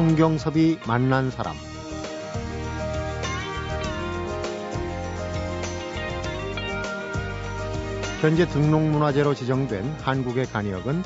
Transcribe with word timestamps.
성경섭이 0.00 0.78
만난 0.86 1.30
사람 1.30 1.54
현재 8.22 8.48
등록문화재로 8.48 9.34
지정된 9.34 9.84
한국의 10.00 10.46
간이역은 10.46 11.02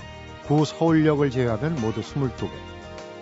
구 0.46 0.64
서울역을 0.64 1.32
제외하면 1.32 1.74
모두 1.80 2.02
22개. 2.02 2.48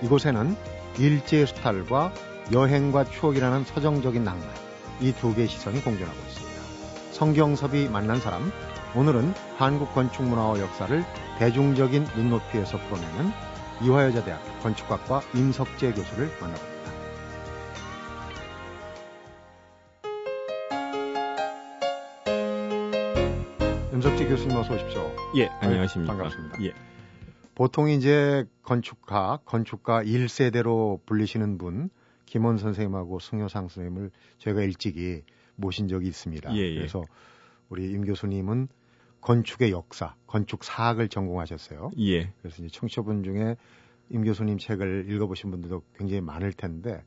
이곳에는 0.03 0.55
일제 0.99 1.47
수탈과 1.47 2.13
여행과 2.53 3.05
추억이라는 3.05 3.65
서정적인 3.65 4.25
낭만, 4.25 4.47
이 5.01 5.15
두 5.15 5.35
개의 5.35 5.49
시선이 5.49 5.83
공존하고 5.83 6.19
있습니다. 6.19 6.61
성경섭이 7.13 7.89
만난 7.89 8.21
사람, 8.21 8.53
오늘은 8.95 9.33
한국 9.57 9.95
건축문화와 9.95 10.61
역사를 10.61 11.03
대중적인 11.39 12.09
눈높이에서 12.15 12.77
풀어내는 12.77 13.52
이화여자대학 13.81 14.63
건축학과 14.63 15.23
임석재 15.35 15.93
교수를 15.93 16.29
만나봅니다. 16.41 16.73
임석재 23.93 24.27
교수님 24.27 24.57
어서 24.57 24.75
오십시오. 24.75 25.11
예, 25.37 25.47
안녕하십니까. 25.61 26.15
반갑습니다. 26.15 26.65
예. 26.65 26.73
보통 27.55 27.89
이제 27.89 28.45
건축가, 28.63 29.39
건축가 29.45 30.03
1세대로 30.03 31.05
불리시는 31.07 31.59
분, 31.59 31.91
김원 32.27 32.57
선생님하고 32.57 33.19
승효상 33.19 33.69
선생님을 33.69 34.11
저희가 34.39 34.63
일찍이 34.63 35.23
모신 35.57 35.89
적이 35.89 36.09
있습니다. 36.09 36.55
예, 36.57 36.61
예. 36.61 36.75
그래서 36.77 37.05
우리 37.69 37.91
임 37.91 38.05
교수님은 38.05 38.69
건축의 39.23 39.71
역사, 39.71 40.15
건축 40.27 40.65
사학을 40.65 41.09
전공하셨어요. 41.09 41.93
예. 42.01 42.33
그래서 42.43 42.63
이제 42.63 42.69
청취자분 42.69 43.23
중에 43.23 43.57
임 44.11 44.25
교수님 44.25 44.59
책을 44.59 45.11
읽어보신 45.11 45.51
분들도 45.51 45.83
굉장히 45.97 46.21
많을 46.21 46.53
텐데, 46.53 47.03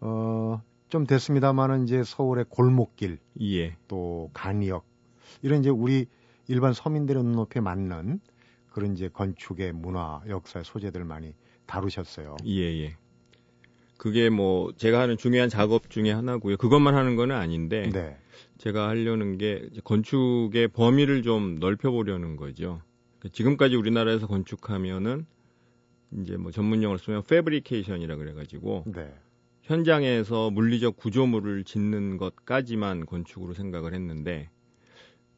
어, 0.00 0.60
좀 0.88 1.06
됐습니다만은 1.06 1.84
이제 1.84 2.02
서울의 2.02 2.46
골목길, 2.48 3.18
예. 3.42 3.76
또 3.86 4.30
간이역, 4.32 4.84
이런 5.42 5.60
이제 5.60 5.70
우리 5.70 6.06
일반 6.48 6.72
서민들의 6.72 7.22
눈높이에 7.22 7.60
맞는 7.60 8.20
그런 8.70 8.92
이제 8.92 9.08
건축의 9.08 9.72
문화, 9.72 10.22
역사의 10.28 10.64
소재들 10.64 11.04
많이 11.04 11.34
다루셨어요. 11.66 12.36
예, 12.46 12.82
예. 12.82 12.96
그게 13.96 14.28
뭐 14.28 14.72
제가 14.76 15.00
하는 15.00 15.16
중요한 15.16 15.48
작업 15.48 15.90
중에 15.90 16.10
하나고요. 16.10 16.56
그것만 16.56 16.94
하는 16.94 17.16
건 17.16 17.30
아닌데 17.30 17.90
네. 17.92 18.16
제가 18.58 18.88
하려는 18.88 19.38
게 19.38 19.68
건축의 19.84 20.68
범위를 20.68 21.22
좀 21.22 21.56
넓혀보려는 21.58 22.36
거죠. 22.36 22.80
그러니까 23.18 23.34
지금까지 23.34 23.76
우리나라에서 23.76 24.26
건축하면은 24.26 25.26
이제 26.18 26.36
뭐 26.36 26.50
전문 26.52 26.82
용어를 26.82 26.98
쓰면 26.98 27.24
패브리케이션이라 27.24 28.16
그래가지고 28.16 28.84
네. 28.94 29.12
현장에서 29.62 30.50
물리적 30.50 30.96
구조물을 30.96 31.64
짓는 31.64 32.18
것까지만 32.18 33.06
건축으로 33.06 33.52
생각을 33.54 33.94
했는데 33.94 34.48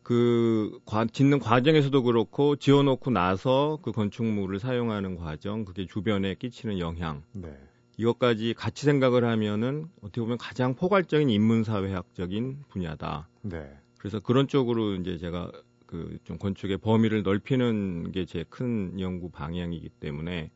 그 0.03 0.79
과, 0.85 1.07
짓는 1.07 1.39
과정에서도 1.39 2.03
그렇고 2.03 2.57
지어놓고 2.57 3.11
나서 3.11 3.79
그 3.83 3.93
건축물을 3.93 4.59
사용하는 4.59 5.17
과정, 5.17 5.65
그게 5.65 5.87
주변에 5.87 6.35
끼치는 6.35 6.79
영향, 6.79 7.23
네. 7.33 7.55
이것까지 7.99 8.55
같이 8.55 8.85
생각을 8.87 9.25
하면은 9.25 9.89
어떻게 10.01 10.21
보면 10.23 10.39
가장 10.39 10.75
포괄적인 10.75 11.29
인문사회학적인 11.29 12.65
분야다. 12.69 13.29
네. 13.43 13.77
그래서 13.99 14.21
그런 14.21 14.49
쪽으로 14.49 14.95
이제 14.95 15.19
제가 15.19 15.51
그 15.87 16.19
좀 16.25 16.39
건축의 16.39 16.79
범위를 16.79 17.23
넓히는 17.23 18.13
게 18.13 18.25
제 18.27 18.45
큰 18.49 18.99
연구 19.01 19.31
방향이기 19.31 19.89
때문에 19.89 20.51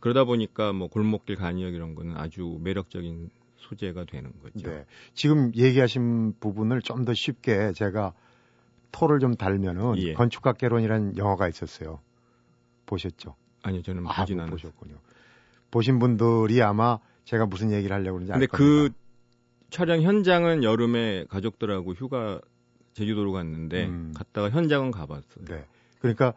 그러다 0.00 0.24
보니까 0.24 0.72
뭐 0.72 0.88
골목길 0.88 1.36
간이역 1.36 1.74
이런 1.74 1.94
거는 1.94 2.16
아주 2.16 2.58
매력적인 2.62 3.30
소재가 3.58 4.04
되는 4.06 4.32
거죠. 4.40 4.68
네. 4.68 4.84
지금 5.14 5.52
얘기하신 5.54 6.34
부분을 6.40 6.80
좀 6.82 7.04
더 7.04 7.14
쉽게 7.14 7.72
제가 7.74 8.12
토를 8.90 9.20
좀 9.20 9.34
달면은 9.36 9.96
예. 9.98 10.14
건축학개론이라는 10.14 11.16
영화가 11.16 11.48
있었어요. 11.48 12.00
보셨죠? 12.86 13.36
아니요, 13.62 13.82
저는 13.82 14.04
아, 14.06 14.20
보진 14.20 14.36
못 14.38 14.42
않았어요. 14.42 14.56
보셨군요. 14.72 14.96
보신 15.72 15.98
분들이 15.98 16.62
아마 16.62 17.00
제가 17.24 17.46
무슨 17.46 17.72
얘기를 17.72 17.92
하려고 17.96 18.18
그러는지 18.18 18.32
알 18.32 18.38
근데. 18.38 18.56
그 18.56 18.90
촬영 19.70 20.02
현장은 20.02 20.62
여름에 20.62 21.24
가족들하고 21.28 21.94
휴가 21.94 22.40
제주도로 22.92 23.32
갔는데 23.32 23.86
음. 23.86 24.12
갔다가 24.14 24.50
현장은 24.50 24.92
가봤어요. 24.92 25.44
네. 25.48 25.64
그러니까 25.98 26.34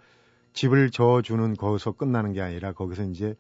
집을 0.54 0.90
저어주는 0.90 1.56
거기서 1.56 1.92
끝나는 1.92 2.32
게 2.32 2.42
아니라 2.42 2.72
거기서 2.72 3.04
이제 3.04 3.36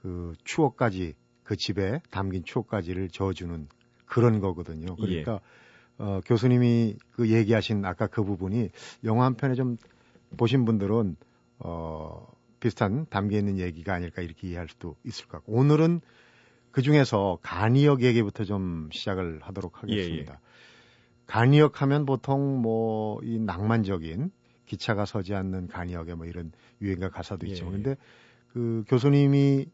그 0.00 0.34
추억까지 0.44 1.14
그 1.44 1.54
집에 1.56 2.00
담긴 2.10 2.42
추억까지를 2.42 3.10
저어주는 3.10 3.68
그런 4.06 4.40
거거든요. 4.40 4.96
그러니까 4.96 5.40
어, 5.98 6.20
교수님이 6.24 6.96
그 7.10 7.30
얘기하신 7.30 7.84
아까 7.84 8.06
그 8.06 8.24
부분이 8.24 8.70
영화 9.04 9.26
한 9.26 9.34
편에 9.34 9.54
좀 9.54 9.76
보신 10.38 10.64
분들은 10.64 11.16
어, 11.58 12.26
비슷한 12.60 13.06
담겨 13.10 13.36
있는 13.38 13.58
얘기가 13.58 13.94
아닐까 13.94 14.22
이렇게 14.22 14.48
이해할 14.48 14.68
수도 14.68 14.96
있을 15.04 15.26
것 15.26 15.38
같고 15.38 15.52
오늘은 15.52 16.00
그 16.70 16.82
중에서 16.82 17.38
간이역 17.42 18.02
얘기부터 18.02 18.44
좀 18.44 18.88
시작을 18.92 19.40
하도록 19.42 19.82
하겠습니다. 19.82 20.40
간이역 21.26 21.82
하면 21.82 22.06
보통 22.06 22.60
뭐 22.60 22.96
이 23.22 23.38
낭만적인 23.38 24.30
기차가 24.66 25.04
서지 25.04 25.34
않는 25.34 25.68
간이역에 25.68 26.14
뭐 26.14 26.26
이런 26.26 26.52
유행가 26.80 27.08
가사도 27.08 27.46
예, 27.46 27.52
있죠. 27.52 27.66
예. 27.66 27.70
근데 27.70 27.96
그 28.48 28.84
교수님이 28.88 29.66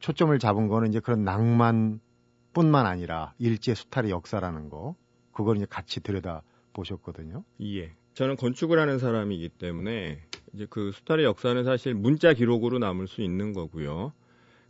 초점을 0.00 0.36
잡은 0.38 0.68
거는 0.68 0.88
이제 0.88 1.00
그런 1.00 1.24
낭만뿐만 1.24 2.86
아니라 2.86 3.34
일제 3.38 3.74
수탈의 3.74 4.10
역사라는 4.10 4.68
거 4.68 4.96
그걸 5.32 5.56
이제 5.56 5.66
같이 5.68 6.00
들여다 6.00 6.42
보셨거든요. 6.72 7.44
예. 7.62 7.92
저는 8.14 8.36
건축을 8.36 8.78
하는 8.78 8.98
사람이기 8.98 9.50
때문에 9.50 10.22
이제 10.54 10.66
그 10.68 10.90
수탈의 10.92 11.24
역사는 11.24 11.64
사실 11.64 11.94
문자 11.94 12.32
기록으로 12.32 12.78
남을 12.78 13.06
수 13.06 13.22
있는 13.22 13.52
거고요. 13.52 14.12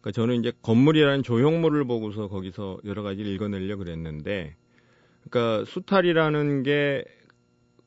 그러니까 0.01 0.13
저는 0.13 0.41
이제 0.41 0.53
건물이라는 0.63 1.23
조형물을 1.23 1.85
보고서 1.85 2.29
거기서 2.29 2.81
여러 2.85 3.03
가지를 3.03 3.31
읽어내려 3.33 3.77
그랬는데, 3.77 4.57
그러니까 5.29 5.65
수탈이라는 5.67 6.63
게 6.63 7.05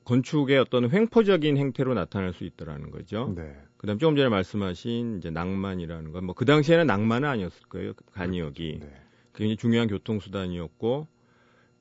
건축의 0.05 0.59
어떤 0.59 0.91
횡포적인 0.91 1.57
행태로 1.57 1.93
나타날 1.93 2.33
수 2.33 2.43
있다라는 2.43 2.91
거죠. 2.91 3.33
네. 3.35 3.55
그다음 3.77 3.99
조금 3.99 4.15
전에 4.15 4.29
말씀하신 4.29 5.17
이제 5.17 5.29
낭만이라는 5.29 6.11
건 6.11 6.23
뭐 6.25 6.33
그 6.33 6.45
당시에는 6.45 6.85
낭만은 6.85 7.27
아니었을 7.27 7.67
거예요. 7.69 7.93
간이역이 8.13 8.77
네. 8.81 8.93
굉장히 9.33 9.57
중요한 9.57 9.87
교통수단이었고 9.87 11.07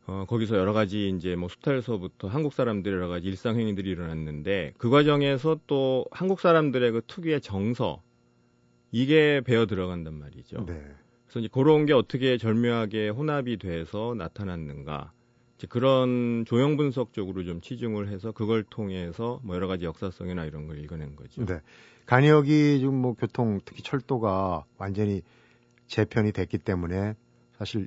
어, 0.06 0.24
거기서 0.28 0.56
여러 0.56 0.72
가지 0.72 1.08
이제 1.08 1.36
뭐 1.36 1.48
수탈서부터 1.48 2.28
한국 2.28 2.52
사람들의 2.52 2.96
여러 2.96 3.08
가지 3.08 3.28
일상 3.28 3.58
행위들이 3.58 3.90
일어났는데 3.90 4.74
그 4.78 4.90
과정에서 4.90 5.60
또 5.66 6.06
한국 6.10 6.40
사람들의 6.40 6.92
그 6.92 7.02
특유의 7.06 7.40
정서 7.40 8.02
이게 8.90 9.40
배어 9.44 9.66
들어간단 9.66 10.14
말이죠. 10.14 10.66
네. 10.66 10.82
그래서 11.26 11.40
이제 11.40 11.48
그런 11.50 11.86
게 11.86 11.92
어떻게 11.92 12.36
절묘하게 12.36 13.08
혼합이 13.10 13.58
돼서 13.58 14.14
나타났는가 14.18 15.12
이제 15.56 15.66
그런 15.68 16.44
조형 16.46 16.76
분석 16.76 17.12
쪽으로 17.12 17.44
좀 17.44 17.60
치중을 17.60 18.08
해서 18.08 18.32
그걸 18.32 18.64
통해서 18.64 19.40
뭐 19.44 19.54
여러 19.54 19.68
가지 19.68 19.84
역사성이나 19.84 20.44
이런 20.44 20.66
걸 20.66 20.78
읽어낸 20.82 21.14
거죠. 21.14 21.46
네. 21.46 21.60
간이역이 22.06 22.80
지금 22.80 22.94
뭐 22.94 23.14
교통 23.14 23.60
특히 23.64 23.82
철도가 23.82 24.64
완전히 24.76 25.22
재편이 25.86 26.32
됐기 26.32 26.58
때문에 26.58 27.14
사실 27.56 27.86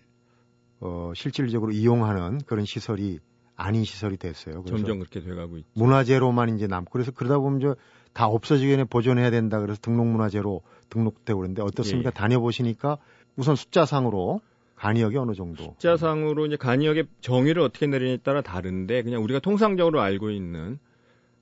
어 0.86 1.14
실질적으로 1.16 1.72
이용하는 1.72 2.40
그런 2.46 2.66
시설이 2.66 3.20
아닌 3.56 3.84
시설이 3.84 4.18
됐어요. 4.18 4.64
점점 4.68 5.00
그렇게 5.00 5.22
돼가고 5.22 5.58
있죠. 5.58 5.70
문화재로만 5.74 6.56
이제 6.56 6.68
남고 6.68 6.92
그래서 6.92 7.12
그러다 7.12 7.40
보면 7.40 7.60
저 7.60 7.76
다 8.16 8.28
없어지기 8.28 8.72
전에 8.72 8.86
보존해야 8.86 9.30
된다 9.30 9.60
그래서 9.60 9.78
등록문화재로 9.82 10.62
등록되고 10.90 11.38
그러는데 11.38 11.62
어떻습니까? 11.62 12.10
예. 12.10 12.14
다녀보시니까 12.14 12.98
우선 13.36 13.58
숫자상으로 13.58 14.40
간이역이 14.76 15.18
어느 15.18 15.34
정도? 15.34 15.64
숫자상으로 15.64 16.46
이제 16.46 16.56
간이역의 16.56 17.08
정의를 17.20 17.62
어떻게 17.62 17.88
내리냐에 17.88 18.18
따라 18.18 18.42
다른데 18.42 19.04
그냥 19.04 19.22
우리가 19.22 19.40
통상적으로 19.40 20.00
알고 20.00 20.32
있는 20.32 20.80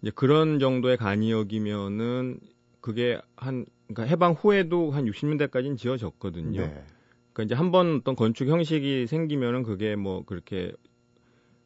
이제 0.01 0.11
그런 0.15 0.57
정도의 0.57 0.97
간이역이면은 0.97 2.39
그게 2.81 3.21
한 3.35 3.67
그러니까 3.87 4.09
해방 4.09 4.33
후에도 4.33 4.89
한 4.89 5.05
60년대까지는 5.05 5.77
지어졌거든요. 5.77 6.59
네. 6.59 6.83
그러니까 7.33 7.43
이제 7.43 7.55
한 7.55 7.71
번 7.71 7.97
어떤 8.01 8.15
건축 8.15 8.47
형식이 8.47 9.07
생기면은 9.07 9.63
그게 9.63 9.95
뭐 9.95 10.23
그렇게 10.25 10.71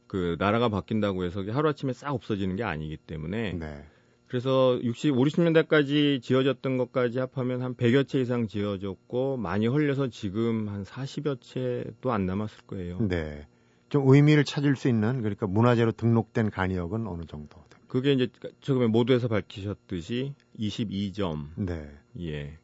그 0.07 0.37
나라가 0.39 0.69
바뀐다고 0.69 1.25
해서 1.25 1.43
하루 1.49 1.69
아침에 1.69 1.93
싹 1.93 2.13
없어지는 2.13 2.55
게 2.55 2.63
아니기 2.63 2.97
때문에 2.97 3.53
네. 3.53 3.83
그래서 4.27 4.77
60, 4.83 5.17
5, 5.17 5.23
60년대까지 5.23 6.21
지어졌던 6.21 6.77
것까지 6.77 7.19
합하면 7.19 7.61
한 7.61 7.75
100여 7.75 8.07
채 8.07 8.19
이상 8.19 8.47
지어졌고 8.47 9.37
많이 9.37 9.67
흘려서 9.67 10.07
지금 10.09 10.67
한 10.67 10.83
40여 10.83 11.39
채도 11.41 12.11
안 12.11 12.25
남았을 12.25 12.65
거예요. 12.67 12.99
네. 13.07 13.47
좀 13.89 14.03
의미를 14.05 14.43
찾을 14.43 14.75
수 14.75 14.89
있는 14.89 15.19
그러니까 15.21 15.47
문화재로 15.47 15.93
등록된 15.93 16.49
간이역은 16.49 17.07
어느 17.07 17.23
정도? 17.25 17.63
됩니까? 17.69 17.77
그게 17.87 18.11
이제 18.11 18.27
처음에 18.59 18.87
모두에서 18.87 19.29
밝히셨듯이 19.29 20.33
22점. 20.59 21.47
네. 21.55 21.89
예. 22.19 22.57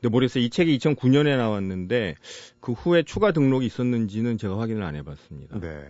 근데 0.00 0.08
모르겠어요. 0.10 0.44
이 0.44 0.50
책이 0.50 0.78
2009년에 0.78 1.36
나왔는데 1.36 2.14
그 2.60 2.72
후에 2.72 3.02
추가 3.02 3.32
등록이 3.32 3.66
있었는지는 3.66 4.38
제가 4.38 4.58
확인을 4.58 4.82
안 4.82 4.94
해봤습니다. 4.94 5.58
네. 5.58 5.88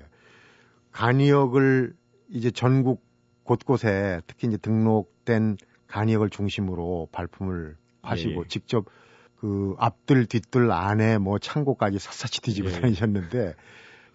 간이역을 0.93 1.95
이제 2.31 2.51
전국 2.51 3.05
곳곳에 3.45 4.21
특히 4.27 4.49
이제 4.49 4.57
등록된 4.57 5.57
간이역을 5.87 6.31
중심으로 6.31 7.09
발품을 7.13 7.77
하시고 8.03 8.33
예, 8.33 8.39
예. 8.45 8.49
직접 8.49 8.87
그 9.37 9.75
앞들 9.79 10.27
뒤들 10.27 10.71
안에 10.71 11.19
뭐 11.19 11.39
창고까지 11.39 11.99
샅샅이 11.99 12.41
뒤집어 12.43 12.69
예. 12.69 12.81
다니셨는데 12.81 13.55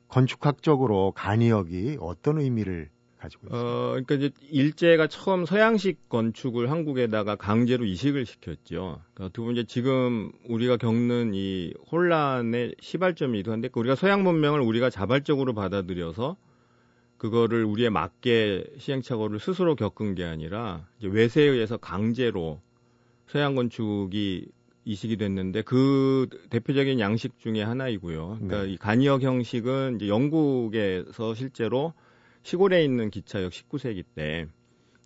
건축학적으로 0.07 1.11
간이역이 1.15 1.97
어떤 1.99 2.39
의미를 2.39 2.89
가지고 3.23 3.47
있어요? 3.47 3.61
어, 3.61 3.89
그러니까 3.91 4.15
이제 4.15 4.31
일제가 4.49 5.07
처음 5.07 5.45
서양식 5.45 6.09
건축을 6.09 6.69
한국에다가 6.69 7.35
강제로 7.35 7.85
이식을 7.85 8.25
시켰죠. 8.25 9.01
그러니까 9.13 9.25
어떻게 9.25 9.41
보면 9.41 9.53
이제 9.53 9.63
지금 9.63 10.31
우리가 10.49 10.77
겪는 10.77 11.31
이 11.33 11.73
혼란의 11.91 12.75
시발점이기도 12.81 13.51
한데 13.51 13.69
그 13.69 13.79
우리가 13.79 13.95
서양 13.95 14.23
문명을 14.23 14.59
우리가 14.59 14.89
자발적으로 14.89 15.53
받아들여서 15.53 16.35
그거를 17.17 17.63
우리에 17.63 17.89
맞게 17.89 18.65
시행착오를 18.77 19.39
스스로 19.39 19.75
겪은 19.75 20.15
게 20.15 20.25
아니라 20.25 20.85
이제 20.99 21.07
외세에 21.07 21.45
의해서 21.45 21.77
강제로 21.77 22.59
서양 23.27 23.55
건축이 23.55 24.47
이식이 24.85 25.15
됐는데 25.15 25.61
그 25.61 26.27
대표적인 26.49 26.99
양식 26.99 27.39
중에 27.39 27.63
하나이고요. 27.63 28.39
그러니까 28.41 28.63
네. 28.63 28.73
이 28.73 28.77
간이역 28.77 29.21
형식은 29.21 29.95
이제 29.95 30.09
영국에서 30.09 31.33
실제로 31.33 31.93
시골에 32.43 32.83
있는 32.83 33.09
기차역 33.09 33.51
19세기 33.51 34.03
때 34.15 34.47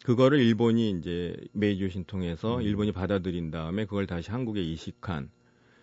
그거를 0.03 0.39
일본이 0.39 0.91
이제 0.91 1.35
메이조신 1.53 2.05
통해서 2.05 2.57
음. 2.57 2.61
일본이 2.61 2.91
받아들인 2.91 3.51
다음에 3.51 3.85
그걸 3.85 4.07
다시 4.07 4.31
한국에 4.31 4.61
이식한 4.61 5.29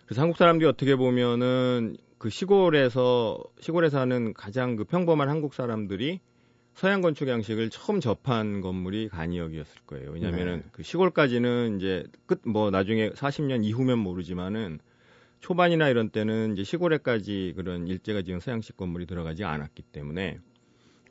그래서 0.05 0.21
한국 0.21 0.37
사람들이 0.37 0.67
어떻게 0.69 0.95
보면은 0.95 1.97
그 2.17 2.29
시골에서 2.29 3.39
시골에 3.59 3.89
사는 3.89 4.33
가장 4.33 4.75
그 4.75 4.83
평범한 4.83 5.29
한국 5.29 5.53
사람들이 5.53 6.19
서양 6.73 7.01
건축 7.01 7.29
양식을 7.29 7.69
처음 7.69 8.01
접한 8.01 8.59
건물이 8.59 9.07
간이역이었을 9.07 9.81
거예요. 9.87 10.11
왜냐하면은 10.11 10.57
네. 10.57 10.63
그 10.73 10.83
시골까지는 10.83 11.77
이제 11.77 12.03
끝 12.25 12.41
뭐 12.45 12.69
나중에 12.69 13.11
40년 13.11 13.63
이후면 13.63 13.97
모르지만은 13.99 14.79
초반이나 15.39 15.87
이런 15.87 16.09
때는 16.09 16.53
이제 16.53 16.63
시골에까지 16.63 17.53
그런 17.55 17.87
일제가 17.87 18.23
지은 18.23 18.39
서양식 18.41 18.75
건물이 18.75 19.05
들어가지 19.05 19.45
않았기 19.45 19.83
때문에 19.83 20.39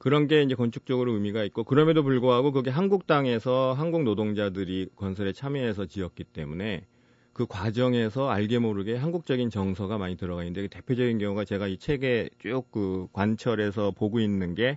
그런 0.04 0.26
게 0.26 0.42
이제 0.42 0.54
건축적으로 0.54 1.14
의미가 1.14 1.44
있고 1.44 1.64
그럼에도 1.64 2.02
불구하고 2.02 2.52
그게 2.52 2.68
한국 2.68 3.06
땅에서 3.06 3.72
한국 3.72 4.02
노동자들이 4.02 4.90
건설에 4.96 5.32
참여해서 5.32 5.86
지었기 5.86 6.24
때문에 6.24 6.84
그 7.32 7.46
과정에서 7.46 8.28
알게 8.28 8.58
모르게 8.58 8.96
한국적인 8.96 9.48
정서가 9.48 9.96
많이 9.96 10.18
들어가 10.18 10.42
있는데 10.42 10.60
그 10.60 10.68
대표적인 10.68 11.16
경우가 11.16 11.46
제가 11.46 11.68
이 11.68 11.78
책에 11.78 12.28
쭉 12.38 12.70
그 12.70 13.06
관철해서 13.14 13.92
보고 13.92 14.20
있는 14.20 14.54
게 14.54 14.76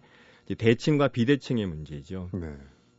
대칭과 0.57 1.09
비대칭의 1.09 1.65
문제죠. 1.65 2.29
네. 2.31 2.55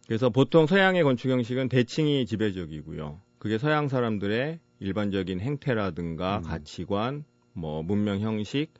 그래서 0.06 0.28
보통 0.28 0.66
서양의 0.66 1.04
건축 1.04 1.30
형식은 1.30 1.70
대칭이 1.70 2.26
지배적이고요. 2.26 3.22
그게 3.38 3.56
서양 3.56 3.88
사람들의 3.88 4.58
일반적인 4.80 5.40
행태라든가 5.40 6.40
음. 6.40 6.42
가치관, 6.42 7.24
뭐 7.54 7.82
문명 7.82 8.20
형식, 8.20 8.74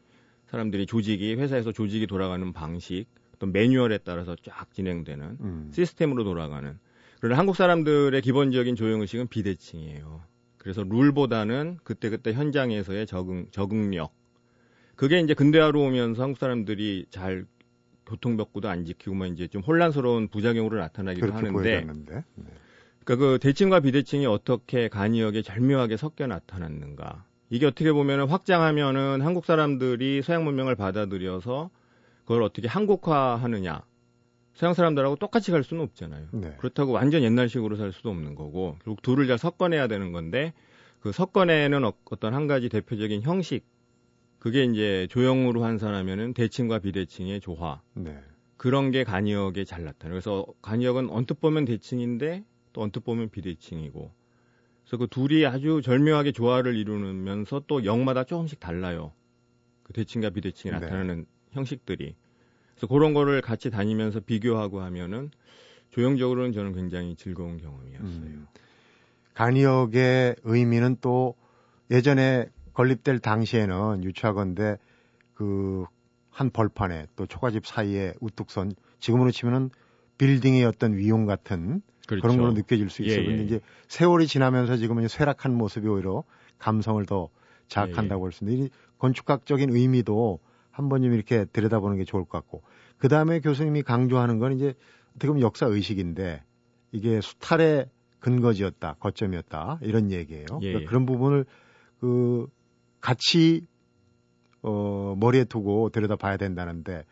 사람들이 0.48 0.84
조직이 0.84 1.34
회사에서 1.34 1.72
조직이 1.72 2.06
돌아가는 2.06 2.52
방식, 2.52 3.06
또 3.38 3.46
매뉴얼에 3.46 3.98
따라서 3.98 4.36
쫙 4.42 4.72
진행되는 4.72 5.38
음. 5.40 5.70
시스템으로 5.72 6.24
돌아가는. 6.24 6.78
그러나 7.20 7.38
한국 7.38 7.56
사람들의 7.56 8.20
기본적인 8.22 8.76
조형 8.76 9.00
의식은 9.00 9.28
비대칭이에요. 9.28 10.22
그래서 10.56 10.84
룰보다는 10.84 11.78
그때그때 11.82 12.32
현장에서의 12.32 13.06
적응 13.06 13.46
적응력. 13.50 14.12
그게 14.96 15.20
이제 15.20 15.34
근대화로 15.34 15.80
오면서 15.80 16.22
한국 16.22 16.38
사람들이 16.38 17.06
잘 17.10 17.46
교통벽구도 18.06 18.68
안 18.68 18.84
지키고만 18.84 19.34
이제 19.34 19.46
좀 19.46 19.62
혼란스러운 19.62 20.28
부작용으로 20.28 20.78
나타나기도 20.78 21.32
하는데. 21.32 21.84
네. 21.84 22.44
그러니까 23.04 23.16
그 23.16 23.38
대칭과 23.40 23.80
비대칭이 23.80 24.26
어떻게 24.26 24.88
간이역에 24.88 25.42
절묘하게 25.42 25.96
섞여 25.96 26.26
나타났는가. 26.26 27.24
이게 27.50 27.66
어떻게 27.66 27.92
보면은 27.92 28.26
확장하면은 28.26 29.22
한국 29.22 29.46
사람들이 29.46 30.22
서양 30.22 30.44
문명을 30.44 30.74
받아들여서 30.74 31.70
그걸 32.28 32.42
어떻게 32.42 32.68
한국화하느냐. 32.68 33.86
서양 34.52 34.74
사람들하고 34.74 35.16
똑같이 35.16 35.50
갈 35.50 35.64
수는 35.64 35.82
없잖아요. 35.84 36.26
네. 36.32 36.56
그렇다고 36.58 36.92
완전 36.92 37.22
옛날식으로 37.22 37.76
살 37.76 37.90
수도 37.90 38.10
없는 38.10 38.34
거고, 38.34 38.76
결국 38.84 39.00
둘을 39.00 39.26
잘 39.26 39.38
섞어내야 39.38 39.88
되는 39.88 40.12
건데, 40.12 40.52
그 41.00 41.10
섞어내는 41.10 41.86
어, 41.86 41.94
어떤 42.10 42.34
한 42.34 42.46
가지 42.46 42.68
대표적인 42.68 43.22
형식, 43.22 43.64
그게 44.38 44.64
이제 44.64 45.06
조형으로 45.10 45.62
환산하면은 45.62 46.34
대칭과 46.34 46.80
비대칭의 46.80 47.40
조화. 47.40 47.80
네. 47.94 48.18
그런 48.58 48.90
게 48.90 49.04
간이역에 49.04 49.64
잘 49.64 49.84
나타나요. 49.84 50.12
그래서 50.12 50.44
간이역은 50.60 51.08
언뜻 51.08 51.40
보면 51.40 51.64
대칭인데 51.64 52.44
또 52.74 52.82
언뜻 52.82 53.04
보면 53.04 53.30
비대칭이고. 53.30 54.12
그래서 54.84 54.96
그 54.98 55.06
둘이 55.08 55.46
아주 55.46 55.80
절묘하게 55.82 56.32
조화를 56.32 56.76
이루면서 56.76 57.62
또 57.66 57.86
역마다 57.86 58.24
조금씩 58.24 58.60
달라요. 58.60 59.12
그 59.82 59.94
대칭과 59.94 60.28
비대칭이 60.30 60.74
네. 60.74 60.80
나타나는 60.80 61.24
형식들이. 61.52 62.14
그래서 62.74 62.86
그런 62.86 63.14
거를 63.14 63.40
같이 63.40 63.70
다니면서 63.70 64.20
비교하고 64.20 64.80
하면은 64.80 65.30
조형적으로는 65.90 66.52
저는 66.52 66.74
굉장히 66.74 67.16
즐거운 67.16 67.58
경험이었어요. 67.58 68.24
음. 68.24 68.46
간이역의 69.34 70.36
의미는 70.44 70.96
또 71.00 71.34
예전에 71.90 72.46
건립될 72.74 73.20
당시에는 73.20 74.04
유치하건데 74.04 74.76
그한 75.34 76.50
벌판에 76.52 77.06
또 77.16 77.26
초가집 77.26 77.66
사이에 77.66 78.14
우뚝 78.20 78.50
선 78.50 78.72
지금으로 78.98 79.30
치면은 79.30 79.70
빌딩의 80.18 80.64
어떤 80.64 80.96
위용 80.96 81.26
같은 81.26 81.80
그렇죠. 82.06 82.22
그런 82.22 82.38
걸로 82.38 82.52
느껴질 82.52 82.90
수 82.90 83.02
있어요. 83.02 83.20
예, 83.20 83.24
근데 83.24 83.42
예. 83.42 83.44
이제 83.44 83.60
세월이 83.88 84.26
지나면서 84.26 84.76
지금은 84.76 85.08
쇠락한 85.08 85.54
모습이 85.54 85.86
오히려 85.86 86.24
감성을 86.58 87.04
더 87.06 87.28
자극한다고 87.68 88.20
예, 88.20 88.22
예. 88.22 88.24
할수 88.24 88.44
있는데 88.44 88.64
이 88.64 88.68
건축학적인 88.98 89.70
의미도 89.70 90.40
한번 90.78 91.02
좀 91.02 91.12
이렇게 91.12 91.44
들여다보는 91.44 91.96
게 91.96 92.04
좋을 92.04 92.24
것 92.24 92.30
같고 92.30 92.62
그 92.98 93.08
다음에 93.08 93.40
교수님이 93.40 93.82
강조하는 93.82 94.38
건 94.38 94.52
이제 94.52 94.74
어떻게 95.10 95.26
보면 95.26 95.42
역사 95.42 95.66
의식인데 95.66 96.44
이게 96.92 97.20
수탈의 97.20 97.86
근거지였다, 98.20 98.94
거점이었다 99.00 99.80
이런 99.82 100.12
얘기예요. 100.12 100.46
예, 100.62 100.68
그러니까 100.68 100.80
예. 100.82 100.84
그런 100.84 101.04
부분을 101.04 101.44
그 102.00 102.46
같이 103.00 103.66
어 104.62 105.16
머리에 105.18 105.44
두고 105.44 105.90
들여다 105.90 106.14
봐야 106.14 106.36
된다는데 106.36 107.04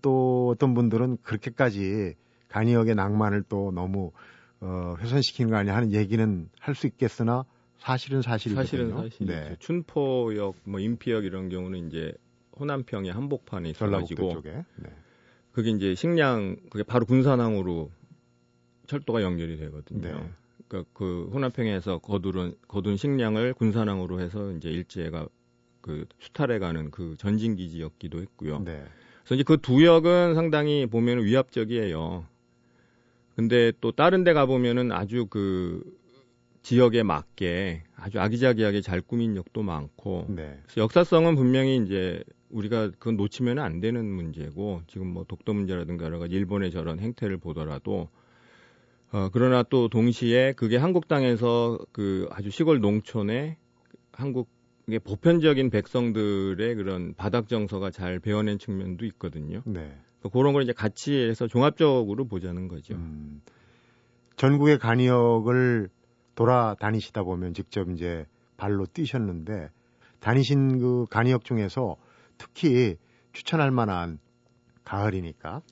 또 0.00 0.50
어떤 0.54 0.74
분들은 0.74 1.18
그렇게까지 1.22 2.14
간이역의 2.48 2.94
낭만을 2.94 3.42
또 3.48 3.72
너무 3.72 4.12
어 4.60 4.94
훼손시키는 5.00 5.50
거 5.50 5.56
아니냐 5.56 5.74
하는 5.74 5.92
얘기는 5.92 6.48
할 6.60 6.74
수 6.76 6.86
있겠으나 6.86 7.44
사실은 7.78 8.22
사실이거든요. 8.22 8.64
사실은 8.64 8.90
사실. 8.96 9.26
네. 9.26 9.56
춘포역, 9.58 10.54
뭐 10.64 10.78
인피역 10.78 11.24
이런 11.24 11.48
경우는 11.48 11.88
이제 11.88 12.12
호남평의 12.58 13.12
한복판에 13.12 13.70
있어가지고 13.70 14.42
네. 14.42 14.90
그게 15.52 15.70
이제 15.70 15.94
식량 15.94 16.56
그게 16.70 16.82
바로 16.82 17.04
군산항으로 17.06 17.90
철도가 18.86 19.22
연결이 19.22 19.56
되거든요. 19.58 20.00
네. 20.00 20.30
그러니까 20.68 20.90
그 20.94 21.28
호남평에서 21.32 21.98
거두른 21.98 22.54
거둔 22.68 22.96
식량을 22.96 23.54
군산항으로 23.54 24.20
해서 24.20 24.52
이제 24.52 24.70
일제가 24.70 25.28
그 25.80 26.06
수탈해 26.20 26.58
가는 26.58 26.90
그 26.90 27.16
전진 27.18 27.56
기지였기도 27.56 28.20
했고요. 28.20 28.60
네. 28.60 28.84
그래서 29.24 29.34
이제 29.34 29.42
그 29.44 29.56
두 29.56 29.84
역은 29.84 30.34
상당히 30.34 30.86
보면 30.86 31.24
위압적이에요. 31.24 32.26
근데 33.36 33.72
또 33.80 33.92
다른 33.92 34.24
데 34.24 34.32
가 34.34 34.46
보면은 34.46 34.92
아주 34.92 35.26
그 35.26 35.82
지역에 36.62 37.02
맞게 37.02 37.82
아주 37.96 38.20
아기자기하게 38.20 38.82
잘 38.82 39.00
꾸민 39.00 39.36
역도 39.36 39.62
많고 39.62 40.26
네. 40.28 40.60
역사성은 40.76 41.34
분명히 41.34 41.76
이제 41.78 42.22
우리가 42.52 42.90
그건 42.90 43.16
놓치면 43.16 43.58
안 43.58 43.80
되는 43.80 44.04
문제고 44.04 44.82
지금 44.86 45.08
뭐 45.08 45.24
독도 45.26 45.52
문제라든가 45.54 46.04
여러 46.04 46.18
가지 46.18 46.34
일본의 46.34 46.70
저런 46.70 47.00
행태를 47.00 47.38
보더라도 47.38 48.08
어 49.10 49.28
그러나 49.32 49.62
또 49.62 49.88
동시에 49.88 50.52
그게 50.52 50.76
한국 50.76 51.08
땅에서 51.08 51.78
그 51.92 52.28
아주 52.30 52.50
시골 52.50 52.80
농촌에 52.80 53.56
한국의 54.12 55.00
보편적인 55.02 55.70
백성들의 55.70 56.74
그런 56.76 57.14
바닥 57.14 57.48
정서가 57.48 57.90
잘 57.90 58.20
배워낸 58.20 58.58
측면도 58.58 59.04
있거든요. 59.06 59.62
네. 59.64 59.98
그런 60.32 60.52
걸 60.52 60.62
이제 60.62 60.72
같이 60.72 61.14
해서 61.14 61.48
종합적으로 61.48 62.26
보자는 62.26 62.68
거죠. 62.68 62.94
음, 62.94 63.42
전국의 64.36 64.78
간이역을 64.78 65.88
돌아다니시다 66.34 67.22
보면 67.24 67.54
직접 67.54 67.90
이제 67.90 68.24
발로 68.56 68.86
뛰셨는데 68.86 69.70
다니신 70.20 70.78
그 70.78 71.06
간이역 71.10 71.44
중에서 71.44 71.96
특히 72.42 72.96
추천할 73.32 73.70
만한 73.70 74.18
가을이니까 74.84 75.62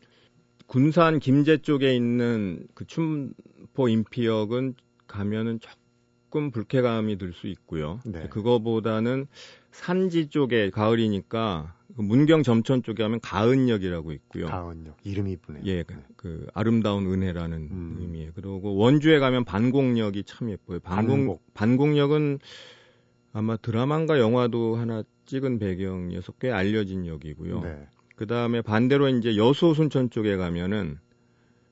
군산 0.68 1.18
김제 1.18 1.58
쪽에 1.58 1.96
있는 1.96 2.68
그 2.74 2.86
춘포 2.86 3.88
인피역은 3.88 4.74
가면은 5.08 5.58
조금 5.58 6.52
불쾌감이 6.52 7.18
들 7.18 7.32
수 7.32 7.48
있고요. 7.48 7.98
네. 8.04 8.28
그거보다는 8.28 9.26
산지 9.72 10.28
쪽에 10.28 10.70
가을이니까 10.70 11.74
그 11.96 12.02
문경 12.02 12.44
점천 12.44 12.84
쪽에 12.84 13.02
하면 13.02 13.18
가은역이라고 13.20 14.12
있고요. 14.12 14.46
가은역 14.46 14.98
이름이 15.02 15.32
이쁘네요. 15.32 15.64
예, 15.66 15.82
그, 15.82 15.94
네. 15.94 16.00
그 16.14 16.46
아름다운 16.54 17.12
은혜라는 17.12 17.56
음. 17.58 17.96
의미에 17.98 18.30
그리고 18.36 18.76
원주에 18.76 19.18
가면 19.18 19.44
반곡역이 19.44 20.22
참 20.22 20.50
예뻐요. 20.50 20.78
반곡 20.78 21.16
반곡. 21.16 21.54
반곡역은 21.54 22.38
아마 23.32 23.56
드라마인가 23.56 24.18
영화도 24.18 24.76
하나 24.76 25.02
찍은 25.26 25.58
배경이어서 25.58 26.32
꽤 26.40 26.50
알려진 26.50 27.06
역이고요. 27.06 27.60
네. 27.60 27.86
그 28.16 28.26
다음에 28.26 28.60
반대로 28.60 29.08
이제 29.08 29.36
여수 29.36 29.72
순천 29.74 30.10
쪽에 30.10 30.36
가면은 30.36 30.98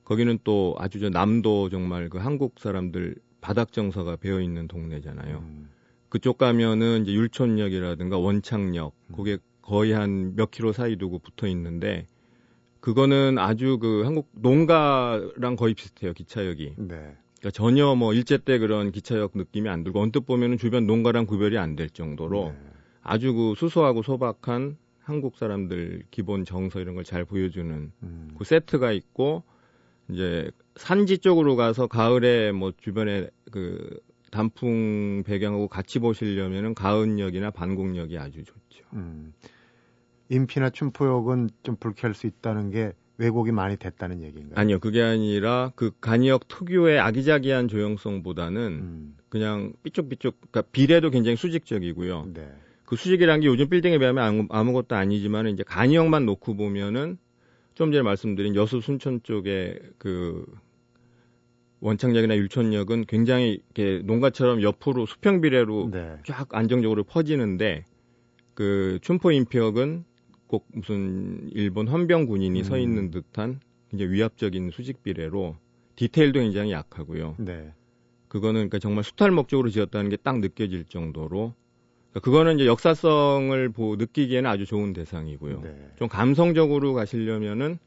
거기는 0.04 0.38
또 0.44 0.74
아주 0.78 1.00
저 1.00 1.10
남도 1.10 1.68
정말 1.68 2.08
그 2.08 2.18
한국 2.18 2.54
사람들 2.58 3.16
바닥 3.40 3.72
정서가 3.72 4.16
배어 4.16 4.40
있는 4.40 4.66
동네잖아요. 4.68 5.38
음. 5.38 5.68
그쪽 6.08 6.38
가면은 6.38 7.02
이제 7.02 7.12
율촌역이라든가 7.12 8.16
원창역, 8.18 8.94
음. 9.08 9.14
그게 9.14 9.38
거의 9.60 9.92
한 9.92 10.32
몇 10.34 10.50
킬로 10.50 10.72
사이 10.72 10.96
두고 10.96 11.18
붙어 11.18 11.46
있는데 11.48 12.06
그거는 12.80 13.36
아주 13.38 13.78
그 13.78 14.02
한국 14.04 14.30
농가랑 14.32 15.56
거의 15.56 15.74
비슷해요 15.74 16.14
기차역이. 16.14 16.74
네. 16.78 17.16
그러니까 17.38 17.50
전혀 17.52 17.94
뭐 17.94 18.12
일제 18.14 18.38
때 18.38 18.58
그런 18.58 18.90
기차역 18.92 19.32
느낌이 19.34 19.68
안 19.68 19.84
들고 19.84 20.00
언뜻 20.00 20.20
보면은 20.26 20.58
주변 20.58 20.86
농가랑 20.86 21.26
구별이 21.26 21.56
안 21.58 21.76
될 21.76 21.88
정도로 21.90 22.50
네. 22.50 22.58
아주 23.02 23.32
그 23.32 23.54
수소하고 23.56 24.02
소박한 24.02 24.76
한국 25.00 25.36
사람들 25.36 26.02
기본 26.10 26.44
정서 26.44 26.80
이런 26.80 26.94
걸 26.94 27.04
잘 27.04 27.24
보여주는 27.24 27.92
음. 28.02 28.30
그 28.36 28.44
세트가 28.44 28.92
있고 28.92 29.44
이제 30.10 30.50
산지 30.76 31.18
쪽으로 31.18 31.56
가서 31.56 31.86
가을에 31.86 32.52
뭐 32.52 32.72
주변에 32.76 33.28
그 33.50 34.00
단풍 34.30 35.22
배경하고 35.24 35.68
같이 35.68 35.98
보시려면은 36.00 36.74
가은역이나 36.74 37.50
반곡역이 37.50 38.18
아주 38.18 38.44
좋죠. 38.44 38.84
음. 38.94 39.32
인피나 40.28 40.70
춘포역은 40.70 41.48
좀 41.62 41.76
불쾌할 41.76 42.14
수 42.14 42.26
있다는 42.26 42.70
게 42.70 42.92
왜곡이 43.18 43.50
많이 43.52 43.76
됐다는 43.76 44.22
얘기인가요? 44.22 44.58
아니요, 44.58 44.78
그게 44.78 45.02
아니라 45.02 45.72
그 45.74 45.90
간이역 46.00 46.46
특유의 46.48 47.00
아기자기한 47.00 47.68
조형성보다는 47.68 48.62
음. 48.62 49.16
그냥 49.28 49.72
삐쭉삐쭉, 49.82 50.36
그러니까 50.40 50.62
비례도 50.72 51.10
굉장히 51.10 51.36
수직적이고요. 51.36 52.30
네. 52.32 52.48
그 52.84 52.96
수직이라는 52.96 53.40
게 53.42 53.48
요즘 53.48 53.68
빌딩에 53.68 53.98
비하면 53.98 54.48
아무, 54.48 54.72
것도 54.72 54.94
아니지만 54.94 55.48
이제 55.48 55.62
간이역만 55.64 56.24
놓고 56.24 56.56
보면은 56.56 57.18
좀 57.74 57.92
전에 57.92 58.02
말씀드린 58.02 58.54
여수 58.54 58.80
순천 58.80 59.20
쪽에 59.24 59.78
그 59.98 60.46
원창역이나 61.80 62.36
율촌역은 62.36 63.04
굉장히 63.06 63.60
이렇게 63.74 64.02
농가처럼 64.04 64.62
옆으로 64.62 65.06
수평 65.06 65.40
비례로 65.40 65.90
네. 65.92 66.16
쫙 66.24 66.48
안정적으로 66.54 67.04
퍼지는데 67.04 67.84
그 68.54 68.98
춘포 69.02 69.32
인피역은 69.32 70.04
꼭 70.48 70.66
무슨 70.72 71.48
일본 71.52 71.86
헌병 71.86 72.26
군인이 72.26 72.58
음. 72.60 72.64
서 72.64 72.78
있는 72.78 73.10
듯한 73.10 73.60
이제 73.92 74.04
위압적인 74.08 74.70
수직 74.70 75.02
비례로 75.02 75.56
디테일도 75.96 76.40
굉장히 76.40 76.72
약하고요. 76.72 77.36
네. 77.38 77.72
그거는 78.28 78.54
그러니까 78.54 78.78
정말 78.78 79.04
수탈 79.04 79.30
목적으로 79.30 79.70
지었다는 79.70 80.10
게 80.10 80.16
딱 80.16 80.40
느껴질 80.40 80.84
정도로 80.86 81.54
그러니까 82.10 82.20
그거는 82.24 82.56
이제 82.56 82.66
역사성을 82.66 83.68
보 83.70 83.96
느끼기에는 83.96 84.48
아주 84.50 84.66
좋은 84.66 84.92
대상이고요. 84.92 85.60
네. 85.60 85.90
좀 85.96 86.08
감성적으로 86.08 86.94
가시려면은 86.94 87.78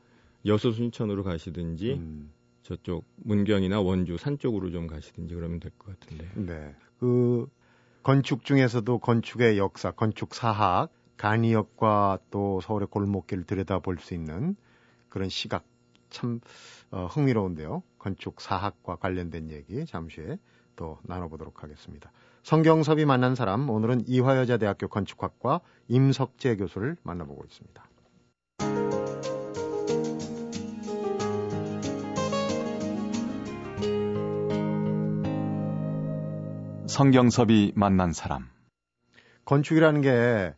여수 0.45 0.71
순천으로 0.71 1.23
가시든지 1.23 1.93
음. 1.93 2.31
저쪽 2.63 3.05
문경이나 3.17 3.81
원주 3.81 4.17
산 4.17 4.37
쪽으로 4.39 4.71
좀 4.71 4.87
가시든지 4.87 5.35
그러면 5.35 5.59
될 5.59 5.71
것 5.77 5.99
같은데. 5.99 6.27
네. 6.35 6.75
그 6.99 7.47
건축 8.03 8.43
중에서도 8.45 8.97
건축의 8.99 9.57
역사, 9.57 9.91
건축 9.91 10.33
사학, 10.33 10.89
간이역과 11.21 12.17
또 12.31 12.61
서울의 12.61 12.87
골목길을 12.87 13.43
들여다볼 13.43 13.99
수 13.99 14.15
있는 14.15 14.55
그런 15.07 15.29
시각 15.29 15.65
참 16.09 16.39
어, 16.89 17.05
흥미로운데요. 17.05 17.83
건축 17.99 18.41
사학과 18.41 18.95
관련된 18.95 19.51
얘기 19.51 19.85
잠시 19.85 20.19
후에 20.19 20.39
또 20.75 20.97
나눠보도록 21.03 21.61
하겠습니다. 21.61 22.11
성경섭이 22.41 23.05
만난 23.05 23.35
사람 23.35 23.69
오늘은 23.69 24.05
이화여자대학교 24.07 24.87
건축학과 24.87 25.61
임석재 25.89 26.55
교수를 26.55 26.97
만나보고 27.03 27.45
있습니다. 27.45 27.87
성경섭이 36.87 37.73
만난 37.75 38.11
사람. 38.11 38.49
건축이라는 39.45 40.01
게 40.01 40.55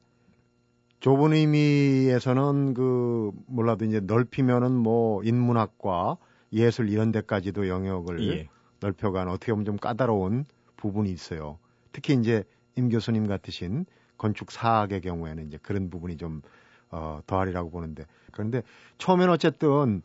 좁은 1.03 1.33
의미에서는 1.33 2.73
그 2.73 3.31
몰라도 3.47 3.83
이제 3.83 3.99
넓히면은 3.99 4.71
뭐 4.71 5.21
인문학과 5.21 6.15
예술 6.53 6.87
이런 6.87 7.11
데까지도 7.11 7.67
영역을 7.67 8.25
예. 8.29 8.47
넓혀간 8.79 9.27
어떻게 9.27 9.51
보면 9.51 9.65
좀 9.65 9.75
까다로운 9.75 10.45
부분이 10.77 11.11
있어요. 11.11 11.59
특히 11.91 12.13
이제 12.13 12.45
임 12.77 12.87
교수님 12.87 13.27
같으신 13.27 13.85
건축 14.17 14.49
사학의 14.49 15.01
경우에는 15.01 15.45
이제 15.47 15.59
그런 15.61 15.89
부분이 15.89 16.15
좀 16.15 16.41
어, 16.89 17.19
더하리라고 17.27 17.69
보는데 17.69 18.05
그런데 18.31 18.63
처음에는 18.97 19.33
어쨌든 19.33 20.03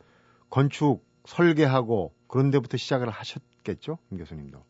건축 0.49 1.05
설계하고 1.23 2.11
그런 2.27 2.51
데부터 2.51 2.75
시작을 2.75 3.09
하셨겠죠, 3.09 3.99
임 4.11 4.17
교수님도. 4.17 4.61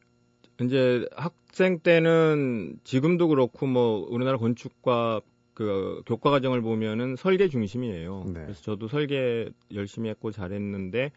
이제 0.62 1.07
학생 1.15 1.79
때는 1.79 2.77
지금도 2.83 3.29
그렇고 3.29 3.65
뭐 3.65 4.05
우리나라 4.12 4.38
건축과 4.38 5.21
그 5.60 6.01
교과 6.06 6.30
과정을 6.30 6.62
보면은 6.62 7.18
설계 7.18 7.50
중심이에요. 7.50 8.24
네. 8.28 8.44
그래서 8.44 8.62
저도 8.62 8.88
설계 8.88 9.50
열심히 9.74 10.10
했고 10.10 10.32
잘했는데 10.32 11.12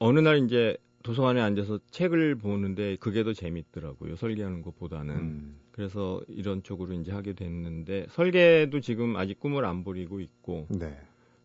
어느 0.00 0.18
날 0.18 0.44
이제 0.44 0.76
도서관에 1.04 1.40
앉아서 1.40 1.78
책을 1.92 2.34
보는데 2.34 2.96
그게 2.96 3.22
더 3.22 3.32
재밌더라고요. 3.32 4.16
설계하는 4.16 4.62
것보다는. 4.62 5.14
음. 5.14 5.56
그래서 5.70 6.20
이런 6.26 6.64
쪽으로 6.64 6.94
이제 6.94 7.12
하게 7.12 7.32
됐는데 7.34 8.06
설계도 8.10 8.80
지금 8.80 9.14
아직 9.14 9.38
꿈을 9.38 9.64
안 9.64 9.84
부리고 9.84 10.18
있고 10.18 10.66
네. 10.68 10.98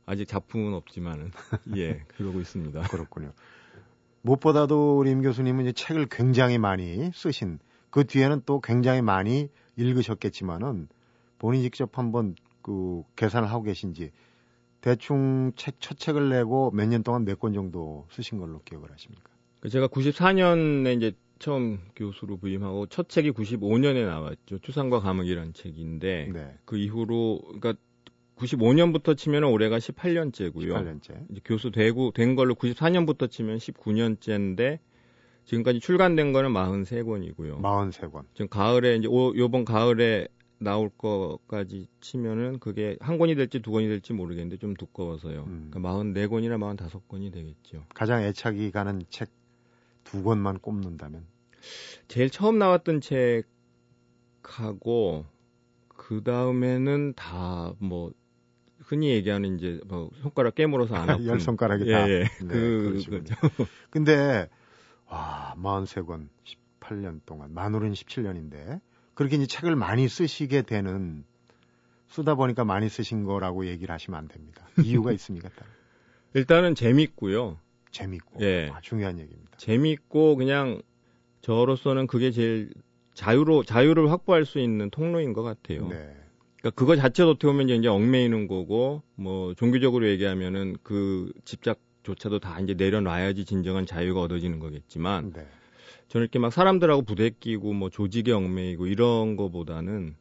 아직 0.08 0.28
작품은 0.28 0.74
없지만은 0.74 1.30
예 1.78 2.02
그러고 2.18 2.40
있습니다. 2.40 2.82
그렇군요. 2.88 3.34
무엇보다도 4.24 4.98
우리 4.98 5.12
임 5.12 5.22
교수님은 5.22 5.66
이제 5.66 5.74
책을 5.74 6.08
굉장히 6.10 6.58
많이 6.58 7.12
쓰신 7.14 7.60
그 7.92 8.04
뒤에는 8.04 8.42
또 8.48 8.62
굉장히 8.62 9.04
많이 9.04 9.50
읽으셨겠지만은 9.76 10.88
본인이 11.44 11.64
직접 11.64 11.98
한번 11.98 12.36
그 12.62 13.04
계산을 13.18 13.52
하고 13.52 13.64
계신지 13.64 14.12
대충 14.80 15.52
책 15.58 15.76
첫 15.82 15.98
책을 16.00 16.30
내고 16.30 16.72
몇 16.72 16.86
년 16.88 17.04
동안 17.04 17.26
몇 17.26 17.38
권 17.38 17.52
정도 17.54 18.08
쓰신 18.12 18.38
걸로 18.38 18.62
기억을 18.64 18.90
하십니까? 18.90 19.30
그 19.60 19.68
제가 19.68 19.88
94년에 19.90 20.96
이제 20.96 21.12
처음 21.40 21.80
교수로 21.98 22.38
부임하고 22.38 22.88
첫 22.88 23.10
책이 23.10 23.32
95년에 23.32 24.06
나왔죠. 24.06 24.60
추상과 24.60 25.02
감옥이라는 25.02 25.54
책인데 25.54 26.30
네. 26.34 26.56
그 26.64 26.78
이후로 26.78 27.42
그러니까 27.60 27.74
95년부터 28.38 29.18
치면 29.18 29.44
올해가 29.44 29.80
18년째고요. 29.80 30.70
18년째. 30.72 31.30
이제 31.30 31.42
교수 31.44 31.72
되고 31.72 32.12
된 32.12 32.36
걸로 32.36 32.56
94년부터 32.56 33.30
치면 33.30 33.58
19년째인데 33.58 34.80
지금까지 35.44 35.82
출간된 35.82 36.32
거는 36.32 36.52
43권이고요. 36.54 37.60
43권. 37.62 38.24
지금 38.34 38.48
가을에 38.48 38.96
이제 38.96 39.08
오, 39.10 39.36
요번 39.36 39.66
가을에 39.66 40.30
나올 40.64 40.90
거까지 40.98 41.88
치면은 42.02 42.60
그게 42.60 42.98
한 43.00 43.18
권이 43.18 43.36
될지 43.36 43.62
두 43.62 43.72
권이 43.72 43.88
될지 43.88 44.14
모르겠는데 44.14 44.58
좀 44.58 44.74
두꺼워서요. 44.76 45.44
음. 45.44 45.68
그러니까 45.72 45.94
44권이나 45.94 46.78
45권이 46.78 47.32
되겠죠. 47.34 47.86
가장 47.94 48.24
애착이 48.24 48.72
가는 48.72 49.02
책 49.10 49.30
두 50.04 50.24
권만 50.24 50.60
꼽는다면 50.60 51.26
제일 52.08 52.30
처음 52.30 52.60
나왔던 52.60 53.02
책하고 54.42 55.26
그 55.88 56.24
다음에는 56.24 57.14
다 57.16 57.74
뭐 57.80 58.12
흔히 58.80 59.12
얘기하는 59.12 59.56
이제 59.58 59.80
뭐 59.88 60.10
손가락 60.22 60.56
깨물어서 60.56 60.94
안 60.96 61.10
아픈 61.10 61.26
열 61.26 61.40
손가락이 61.40 61.90
다. 61.90 62.08
예, 62.10 62.14
예. 62.14 62.24
네, 62.42 62.48
그 62.48 63.02
그죠. 63.10 63.36
근데 63.90 64.50
와 65.08 65.56
43권 65.58 66.28
18년 66.82 67.22
동안 67.26 67.54
만으로는 67.54 67.94
17년인데 67.94 68.82
그렇게 69.14 69.36
이제 69.36 69.46
책을 69.46 69.76
많이 69.76 70.08
쓰시게 70.08 70.64
되는 70.64 71.24
쓰다 72.08 72.36
보니까 72.36 72.64
많이 72.64 72.90
쓰신 72.90 73.24
거라고 73.24 73.66
얘기를 73.66 73.94
하시면 73.94 74.18
안 74.18 74.28
됩니다. 74.28 74.68
이유가 74.84 75.12
있습니까? 75.14 75.50
일단은 76.34 76.76
재밌고요. 76.76 77.58
재밌고 77.92 78.44
예. 78.44 78.70
아, 78.74 78.82
중요한 78.82 79.20
얘기입니다. 79.20 79.52
재밌고 79.58 80.36
그냥 80.36 80.82
저로서는 81.42 82.08
그게 82.08 82.32
제일 82.32 82.72
자유로 83.14 83.64
자유를 83.64 84.10
확보할 84.12 84.46
수 84.46 84.60
있는 84.60 84.90
통로인 84.90 85.34
것 85.34 85.44
같아요. 85.44 85.88
네. 85.88 86.16
그러니까 86.60 86.72
그거 86.72 86.96
자체도 86.96 87.32
어떻게 87.32 87.48
보면 87.48 87.70
이제 87.70 87.88
얽매이는 87.88 88.48
거고 88.48 89.04
뭐 89.16 89.54
종교적으로 89.54 90.08
얘기하면은 90.08 90.78
그 90.82 91.32
집착조차도 91.46 92.40
다 92.40 92.60
이제 92.62 92.74
내려놔야지 92.74 93.46
진정한 93.46 93.86
자유가 93.86 94.22
얻어지는 94.22 94.60
거겠지만 94.60 95.34
네. 95.34 95.46
저는 96.08 96.26
이렇게 96.26 96.40
막 96.40 96.52
사람들하고 96.52 97.04
부대끼고 97.04 97.74
뭐 97.74 97.90
조직에 97.90 98.32
얽매이고 98.32 98.88
이런 98.88 99.36
거보다는 99.36 100.16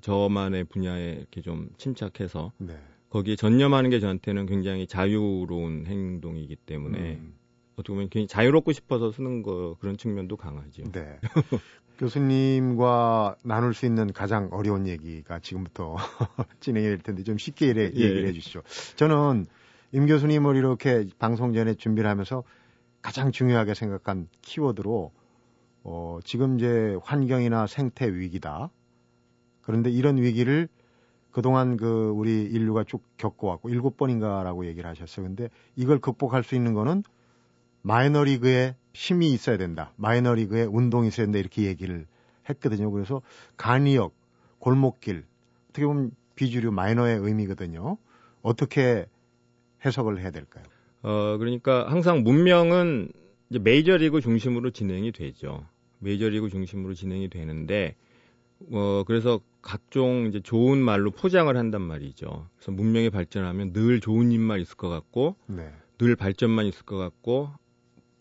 저만의 0.00 0.64
분야에 0.64 1.12
이렇게 1.18 1.42
좀 1.42 1.70
침착해서 1.76 2.52
네. 2.58 2.78
거기에 3.10 3.36
전념하는 3.36 3.90
게 3.90 4.00
저한테는 4.00 4.46
굉장히 4.46 4.86
자유로운 4.86 5.84
행동이기 5.86 6.56
때문에 6.56 6.98
음. 6.98 7.34
어떻게 7.74 7.92
보면 7.92 8.08
굉장히 8.08 8.26
자유롭고 8.26 8.72
싶어서 8.72 9.12
쓰는 9.12 9.42
거 9.42 9.76
그런 9.80 9.96
측면도 9.96 10.36
강하죠. 10.36 10.84
네. 10.92 11.18
교수님과 11.98 13.36
나눌 13.44 13.74
수 13.74 13.86
있는 13.86 14.12
가장 14.12 14.48
어려운 14.50 14.86
얘기가 14.86 15.38
지금부터 15.40 15.96
진행이 16.60 16.86
될 16.86 16.98
텐데 16.98 17.22
좀 17.22 17.38
쉽게 17.38 17.74
예. 17.76 17.84
얘기를 17.84 18.26
해 18.26 18.32
주시죠. 18.32 18.62
저는 18.96 19.46
임 19.92 20.06
교수님을 20.06 20.56
이렇게 20.56 21.06
방송 21.18 21.52
전에 21.52 21.74
준비를 21.74 22.08
하면서 22.08 22.44
가장 23.02 23.30
중요하게 23.30 23.74
생각한 23.74 24.28
키워드로 24.40 25.12
어, 25.84 26.18
지금 26.24 26.58
이제 26.58 26.96
환경이나 27.02 27.66
생태 27.66 28.06
위기다. 28.06 28.70
그런데 29.62 29.90
이런 29.90 30.16
위기를 30.16 30.68
그동안 31.30 31.76
그 31.76 32.10
우리 32.10 32.42
인류가 32.44 32.84
쭉 32.84 33.02
겪어왔고 33.16 33.70
일곱 33.70 33.96
번인가라고 33.96 34.66
얘기를 34.66 34.88
하셨어요. 34.88 35.26
근데 35.26 35.48
이걸 35.76 35.98
극복할 35.98 36.44
수 36.44 36.54
있는 36.54 36.74
거는 36.74 37.02
마이너리그에 37.82 38.76
힘이 38.92 39.32
있어야 39.32 39.56
된다. 39.56 39.92
마이너리그에 39.96 40.64
운동이 40.64 41.08
있어야 41.08 41.26
된다. 41.26 41.38
이렇게 41.38 41.62
얘기를 41.62 42.06
했거든요. 42.48 42.90
그래서 42.90 43.22
간이역, 43.56 44.14
골목길, 44.58 45.24
어떻게 45.70 45.86
보면 45.86 46.12
비주류 46.34 46.70
마이너의 46.70 47.18
의미거든요. 47.18 47.96
어떻게 48.42 49.06
해석을 49.84 50.20
해야 50.20 50.30
될까요? 50.30 50.64
어, 51.02 51.36
그러니까 51.38 51.90
항상 51.90 52.22
문명은 52.22 53.10
이제 53.50 53.58
메이저리그 53.58 54.20
중심으로 54.20 54.70
진행이 54.70 55.12
되죠. 55.12 55.64
메이저리그 56.02 56.50
중심으로 56.50 56.94
진행이 56.94 57.28
되는데 57.30 57.96
어, 58.70 59.04
그래서 59.06 59.40
각종 59.60 60.26
이제 60.28 60.40
좋은 60.40 60.78
말로 60.78 61.10
포장을 61.10 61.54
한단 61.56 61.82
말이죠. 61.82 62.48
그래서 62.56 62.72
문명이 62.72 63.10
발전하면 63.10 63.72
늘 63.72 64.00
좋은 64.00 64.30
일만 64.30 64.60
있을 64.60 64.76
것 64.76 64.88
같고, 64.88 65.36
네. 65.46 65.70
늘 65.98 66.16
발전만 66.16 66.66
있을 66.66 66.84
것 66.84 66.96
같고, 66.96 67.50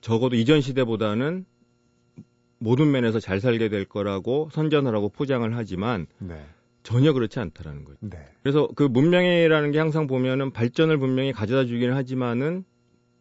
적어도 0.02 0.36
이전 0.36 0.62
시대보다는 0.62 1.46
모든 2.58 2.92
면에서 2.92 3.20
잘 3.20 3.40
살게 3.40 3.70
될 3.70 3.86
거라고 3.86 4.50
선전을 4.52 4.96
하고 4.96 5.10
포장을 5.10 5.56
하지만 5.56 6.06
네. 6.20 6.46
전혀 6.84 7.12
그렇지 7.14 7.40
않다라는 7.40 7.86
거죠. 7.86 7.98
네. 8.02 8.18
그래서 8.44 8.68
그 8.76 8.84
문명이라는 8.84 9.72
게 9.72 9.80
항상 9.80 10.06
보면은 10.08 10.52
발전을 10.52 10.98
분명히 10.98 11.32
가져다 11.32 11.66
주기는 11.66 11.96
하지만은 11.96 12.64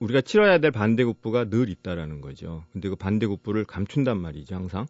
우리가 0.01 0.23
치러야 0.23 0.59
될 0.59 0.71
반대급부가 0.71 1.51
늘 1.51 1.69
있다라는 1.69 2.21
거죠. 2.21 2.65
근데 2.73 2.89
그 2.89 2.97
반대급부를 2.97 3.65
감춘단 3.65 4.19
말이죠, 4.19 4.55
항상. 4.55 4.87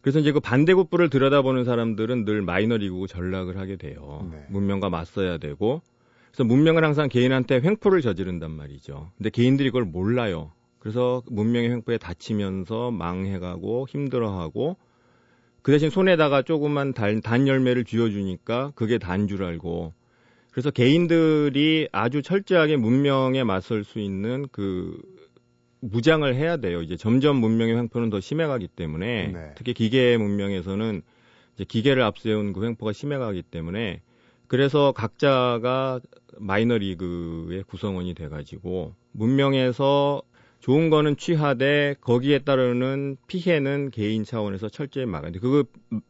그래서 0.00 0.18
이제 0.20 0.32
그 0.32 0.40
반대급부를 0.40 1.10
들여다보는 1.10 1.64
사람들은 1.64 2.24
늘 2.24 2.42
마이너리그고 2.42 3.06
전락을 3.06 3.56
하게 3.58 3.76
돼요. 3.76 4.28
네. 4.30 4.44
문명과 4.50 4.88
맞서야 4.90 5.38
되고. 5.38 5.82
그래서 6.30 6.44
문명은 6.44 6.84
항상 6.84 7.08
개인한테 7.08 7.60
횡포를 7.60 8.02
저지른단 8.02 8.50
말이죠. 8.50 9.10
근데 9.16 9.30
개인들이 9.30 9.70
그걸 9.70 9.84
몰라요. 9.84 10.52
그래서 10.78 11.22
문명의 11.30 11.70
횡포에 11.70 11.98
다치면서 11.98 12.90
망해가고 12.92 13.86
힘들어하고 13.88 14.76
그 15.62 15.72
대신 15.72 15.90
손에다가 15.90 16.42
조그만 16.42 16.92
단, 16.92 17.20
단 17.20 17.48
열매를 17.48 17.84
쥐어주니까 17.84 18.72
그게 18.76 18.98
단 18.98 19.26
줄 19.26 19.42
알고 19.42 19.92
그래서 20.56 20.70
개인들이 20.70 21.86
아주 21.92 22.22
철저하게 22.22 22.78
문명에 22.78 23.44
맞설 23.44 23.84
수 23.84 23.98
있는 23.98 24.46
그 24.50 24.98
무장을 25.80 26.34
해야 26.34 26.56
돼요. 26.56 26.80
이제 26.80 26.96
점점 26.96 27.36
문명의 27.36 27.76
횡포는 27.76 28.08
더 28.08 28.20
심해가기 28.20 28.68
때문에 28.68 29.32
네. 29.34 29.50
특히 29.54 29.74
기계 29.74 30.16
문명에서는 30.16 31.02
이제 31.54 31.64
기계를 31.64 32.02
앞세운 32.02 32.54
그 32.54 32.64
횡포가 32.64 32.94
심해가기 32.94 33.42
때문에 33.42 34.00
그래서 34.46 34.92
각자가 34.92 36.00
마이너 36.38 36.78
리그의 36.78 37.62
구성원이 37.64 38.14
돼가지고 38.14 38.94
문명에서 39.12 40.22
좋은 40.60 40.88
거는 40.88 41.18
취하되 41.18 41.96
거기에 42.00 42.38
따르는 42.38 43.18
피해는 43.26 43.90
개인 43.90 44.24
차원에서 44.24 44.70
철저히 44.70 45.04
막아야 45.04 45.32
돼. 45.32 45.38
그 45.38 45.64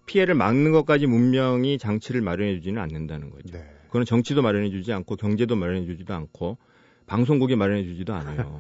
피해를 0.07 0.37
막는 0.37 0.71
것까지 0.71 1.09
문명이 1.09 1.79
장치를 1.79 2.21
마련해 2.21 2.55
주지는 2.55 2.81
않는다는 2.81 3.31
거죠. 3.31 3.53
네. 3.53 3.76
그거는 3.97 4.05
정치도 4.05 4.43
마련해 4.43 4.69
주지 4.71 4.93
않고 4.93 5.17
경제도 5.17 5.57
마련해 5.57 5.87
주지도 5.87 6.13
않고 6.13 6.59
방송국이 7.07 7.57
마련해 7.57 7.85
주지도 7.85 8.13
않아요. 8.15 8.59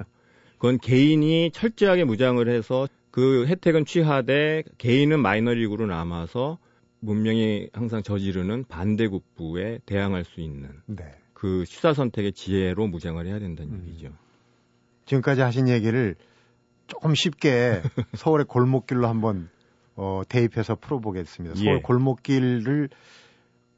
그건 0.57 0.79
개인이 0.79 1.51
철저하게 1.53 2.05
무장을 2.05 2.49
해서 2.49 2.89
그 3.11 3.47
혜택은 3.47 3.85
취하되 3.85 4.63
개인은 4.79 5.21
마이너리그로 5.21 5.87
남아서 5.87 6.59
문명이 7.01 7.69
항상 7.75 8.03
저지르는 8.03 8.65
반대국부에 8.65 9.81
대항할 9.85 10.25
수 10.25 10.41
있는 10.41 10.71
네. 10.87 11.05
그 11.35 11.67
시사 11.67 11.93
선택의 11.93 12.33
지혜로 12.33 12.87
무장을 12.87 13.25
해야 13.27 13.39
된다는 13.39 13.75
음. 13.75 13.85
얘기죠. 13.89 14.13
지금까지 15.05 15.43
하신 15.43 15.69
얘기를 15.69 16.15
조금 16.87 17.15
쉽게 17.15 17.83
서울의 18.17 18.47
골목길로 18.47 19.07
한번 19.07 19.51
어, 19.97 20.23
대입해서 20.27 20.77
풀어보겠습니다. 20.77 21.57
서울 21.57 21.77
예. 21.77 21.81
골목길을 21.83 22.89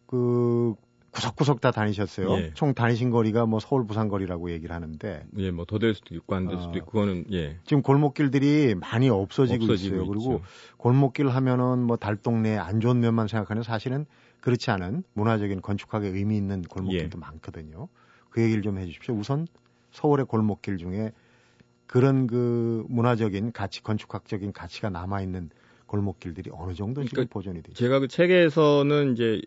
그 0.06 0.74
구석구석 1.18 1.60
다 1.60 1.72
다니셨어요. 1.72 2.32
예. 2.36 2.50
총 2.54 2.74
다니신 2.74 3.10
거리가 3.10 3.44
뭐 3.46 3.58
서울 3.58 3.84
부산 3.86 4.08
거리라고 4.08 4.50
얘기를 4.52 4.74
하는데 4.74 5.24
예, 5.36 5.50
뭐 5.50 5.64
더 5.64 5.78
될 5.78 5.94
수도 5.94 6.14
있고 6.14 6.34
안 6.36 6.46
될 6.46 6.58
수도 6.58 6.70
어, 6.70 6.76
있고 6.76 6.86
그거는 6.92 7.24
예. 7.32 7.58
지금 7.64 7.82
골목길들이 7.82 8.76
많이 8.76 9.10
없어지고, 9.10 9.64
없어지고 9.64 9.74
있어요. 9.74 10.02
있죠. 10.02 10.12
그리고 10.12 10.42
골목길 10.76 11.28
하면은 11.28 11.82
뭐 11.82 11.96
달동네 11.96 12.56
안 12.56 12.80
좋은 12.80 13.00
면만 13.00 13.26
생각하는 13.26 13.62
사실은 13.64 14.06
그렇지 14.40 14.70
않은 14.70 15.02
문화적인 15.14 15.60
건축학에 15.60 16.06
의미 16.08 16.36
있는 16.36 16.62
골목길도 16.62 17.18
예. 17.18 17.20
많거든요. 17.20 17.88
그 18.30 18.40
얘기를 18.40 18.62
좀 18.62 18.78
해주십시오. 18.78 19.14
우선 19.16 19.46
서울의 19.90 20.26
골목길 20.26 20.76
중에 20.78 21.10
그런 21.88 22.26
그 22.28 22.84
문화적인 22.88 23.50
가치, 23.52 23.82
건축학적인 23.82 24.52
가치가 24.52 24.88
남아 24.90 25.22
있는 25.22 25.50
골목길들이 25.86 26.50
어느 26.52 26.74
정도 26.74 27.02
지금 27.02 27.14
그러니까 27.14 27.32
보존이 27.32 27.62
되죠? 27.62 27.74
제가 27.74 27.98
그 27.98 28.08
책에서는 28.08 29.14
이제 29.14 29.40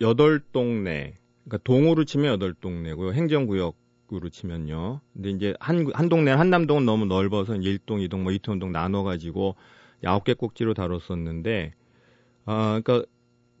여덟 0.00 0.40
동네, 0.40 1.14
그러니까 1.44 1.58
동으로 1.64 2.04
치면 2.04 2.26
여덟 2.32 2.54
동네고요. 2.54 3.12
행정구역으로 3.12 4.28
치면요. 4.30 5.00
근데 5.12 5.30
이제 5.30 5.54
한, 5.60 5.86
한 5.94 6.08
동네, 6.08 6.30
한남동은 6.32 6.84
너무 6.84 7.06
넓어서 7.06 7.54
1동, 7.54 8.06
2동, 8.08 8.22
뭐 8.22 8.32
이태원동 8.32 8.72
나눠가지고 8.72 9.56
아홉 10.04 10.24
개 10.24 10.34
꼭지로 10.34 10.74
다뤘었는데, 10.74 11.74
아, 12.44 12.80
그러니까 12.82 13.06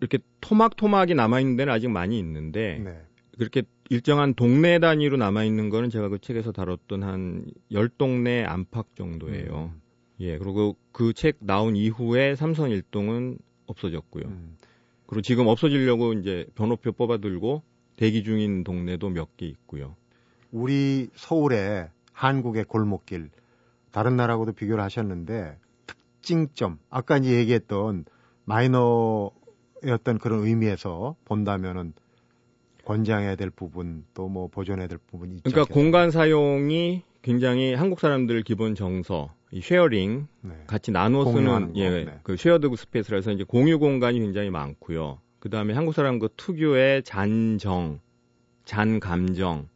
이렇게 0.00 0.18
토막토막이 0.40 1.14
남아있는 1.14 1.56
데는 1.56 1.72
아직 1.72 1.88
많이 1.88 2.18
있는데, 2.18 2.80
네. 2.84 3.00
그렇게 3.38 3.62
일정한 3.90 4.34
동네 4.34 4.78
단위로 4.78 5.16
남아 5.16 5.44
있는 5.44 5.68
거는 5.70 5.90
제가 5.90 6.08
그 6.08 6.18
책에서 6.18 6.52
다뤘던 6.52 7.02
한 7.02 7.44
열동네 7.70 8.44
안팎 8.44 8.94
정도예요. 8.96 9.72
음. 9.74 9.80
예, 10.20 10.38
그리고 10.38 10.76
그 10.92 11.12
책 11.12 11.36
나온 11.40 11.76
이후에 11.76 12.36
삼선 12.36 12.70
일동은 12.70 13.38
없어졌고요. 13.66 14.24
음. 14.26 14.56
그리고 15.12 15.20
지금 15.20 15.46
없어지려고 15.46 16.14
이제 16.14 16.46
변호표 16.54 16.92
뽑아들고 16.92 17.62
대기 17.96 18.24
중인 18.24 18.64
동네도 18.64 19.10
몇 19.10 19.36
개 19.36 19.44
있고요. 19.44 19.94
우리 20.50 21.10
서울의 21.14 21.90
한국의 22.14 22.64
골목길 22.64 23.28
다른 23.90 24.16
나라하고도 24.16 24.52
비교를 24.52 24.82
하셨는데 24.82 25.58
특징점 25.86 26.78
아까 26.88 27.18
이제 27.18 27.34
얘기했던 27.34 28.06
마이너였던 28.46 30.18
그런 30.18 30.46
의미에서 30.46 31.16
본다면은 31.26 31.92
권장해야 32.86 33.36
될 33.36 33.50
부분 33.50 34.06
또 34.14 34.28
뭐 34.28 34.48
보존해야 34.48 34.88
될 34.88 34.98
부분이 34.98 35.34
있죠. 35.36 35.42
그러니까 35.50 35.74
공간 35.74 36.10
사용이 36.10 37.02
굉장히 37.20 37.74
한국 37.74 38.00
사람들 38.00 38.42
기본 38.44 38.74
정서, 38.74 39.30
이 39.52 39.60
sharing 39.60 40.26
네. 40.40 40.52
같이 40.66 40.90
나눠 40.90 41.24
쓰는 41.30 41.76
예, 41.76 42.04
네. 42.04 42.18
그 42.22 42.36
shared 42.36 42.68
space라서 42.74 43.32
이제 43.32 43.44
공유 43.44 43.78
공간이 43.78 44.18
굉장히 44.18 44.50
많고요. 44.50 45.20
그다음에 45.40 45.74
한국 45.74 45.94
사람 45.94 46.18
그 46.18 46.28
특유의 46.36 47.02
잔정, 47.04 48.00
잔 48.64 48.98
감정, 48.98 49.68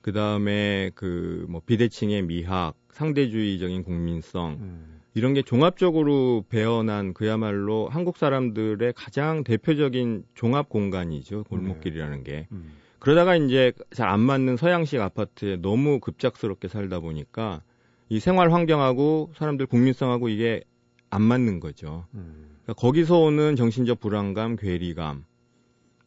그다음에 0.00 0.90
그 0.94 1.44
뭐 1.48 1.60
비대칭의 1.66 2.22
미학, 2.22 2.74
상대주의적인 2.92 3.82
국민성 3.82 4.58
음. 4.60 5.00
이런 5.14 5.34
게 5.34 5.42
종합적으로 5.42 6.44
배어난 6.48 7.12
그야말로 7.12 7.88
한국 7.88 8.16
사람들의 8.16 8.92
가장 8.94 9.42
대표적인 9.42 10.24
종합 10.34 10.68
공간이죠. 10.68 11.44
골목길이라는 11.44 12.22
게. 12.22 12.46
음. 12.52 12.74
그러다가 13.00 13.34
이제 13.34 13.72
잘 13.92 14.08
안 14.08 14.20
맞는 14.20 14.56
서양식 14.56 15.00
아파트에 15.00 15.56
너무 15.56 15.98
급작스럽게 15.98 16.68
살다 16.68 17.00
보니까 17.00 17.62
이 18.10 18.18
생활 18.18 18.52
환경하고 18.52 19.30
사람들 19.36 19.66
국민성하고 19.66 20.28
이게 20.28 20.62
안 21.10 21.22
맞는 21.22 21.60
거죠. 21.60 22.06
음. 22.14 22.58
그러니까 22.64 22.74
거기서 22.74 23.18
오는 23.20 23.56
정신적 23.56 24.00
불안감, 24.00 24.56
괴리감. 24.56 25.24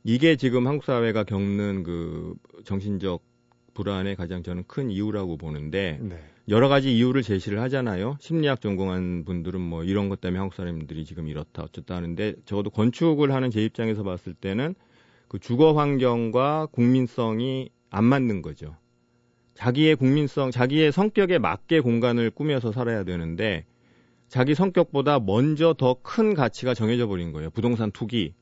이게 0.03 0.35
지금 0.35 0.67
한국 0.67 0.83
사회가 0.83 1.23
겪는 1.23 1.83
그 1.83 2.35
정신적 2.65 3.23
불안의 3.73 4.17
가장 4.17 4.43
저는 4.43 4.65
큰 4.67 4.91
이유라고 4.91 5.37
보는데 5.37 5.97
네. 6.01 6.21
여러 6.49 6.67
가지 6.67 6.95
이유를 6.95 7.23
제시를 7.23 7.61
하잖아요. 7.61 8.17
심리학 8.19 8.59
전공한 8.59 9.23
분들은 9.23 9.61
뭐 9.61 9.85
이런 9.85 10.09
것 10.09 10.19
때문에 10.19 10.39
한국 10.39 10.55
사람들이 10.55 11.05
지금 11.05 11.29
이렇다 11.29 11.63
어쨌다 11.63 11.95
하는데 11.95 12.35
적어도 12.43 12.69
건축을 12.69 13.31
하는 13.31 13.49
제 13.49 13.63
입장에서 13.63 14.03
봤을 14.03 14.33
때는 14.33 14.75
그 15.29 15.39
주거 15.39 15.71
환경과 15.71 16.67
국민성이 16.71 17.69
안 17.89 18.03
맞는 18.03 18.41
거죠. 18.41 18.75
자기의 19.55 19.95
국민성, 19.95 20.51
자기의 20.51 20.91
성격에 20.91 21.37
맞게 21.37 21.79
공간을 21.81 22.31
꾸며서 22.31 22.71
살아야 22.71 23.03
되는데 23.03 23.65
자기 24.27 24.55
성격보다 24.55 25.19
먼저 25.19 25.73
더 25.77 25.95
큰 26.01 26.33
가치가 26.33 26.73
정해져 26.73 27.07
버린 27.07 27.31
거예요. 27.31 27.49
부동산 27.51 27.91
투기. 27.91 28.33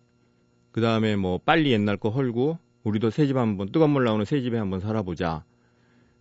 그 0.72 0.80
다음에 0.80 1.18
뭐 1.18 1.38
빨리 1.44 1.72
옛날 1.74 1.98
거 1.98 2.10
헐고 2.10 2.58
우리도 2.84 3.10
새 3.10 3.28
집 3.28 3.36
한번 3.36 3.72
뜨거운 3.72 3.92
물 3.92 4.06
나오는 4.06 4.24
새 4.26 4.42
집에 4.42 4.58
한번 4.58 4.80
살아보자. 4.80 5.44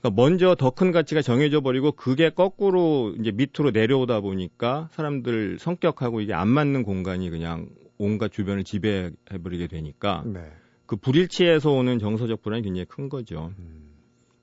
그러니까 0.01 0.21
먼저 0.23 0.55
더 0.57 0.71
큰 0.71 0.91
가치가 0.93 1.23
정해져 1.23 1.61
버리고 1.61 1.93
그게 1.93 2.31
거꾸로 2.31 3.15
이제 3.21 3.31
밑으로 3.31 3.71
내려오다 3.71 4.21
보니까 4.21 4.89
사람들 4.93 5.59
성격하고 5.61 6.21
이게 6.21 6.35
안 6.35 6.49
맞는 6.49 6.83
공간이 6.83 7.31
그냥 7.31 7.69
온갖 7.97 8.33
주변을 8.33 8.65
지배해 8.65 9.11
버리게 9.45 9.69
되니까 9.69 10.25
네. 10.27 10.41
그 10.87 10.97
불일치에서 10.97 11.71
오는 11.71 11.99
정서적 11.99 12.43
불안이 12.43 12.63
굉장히 12.63 12.87
큰 12.87 13.09
거죠. 13.09 13.53
음. 13.59 13.90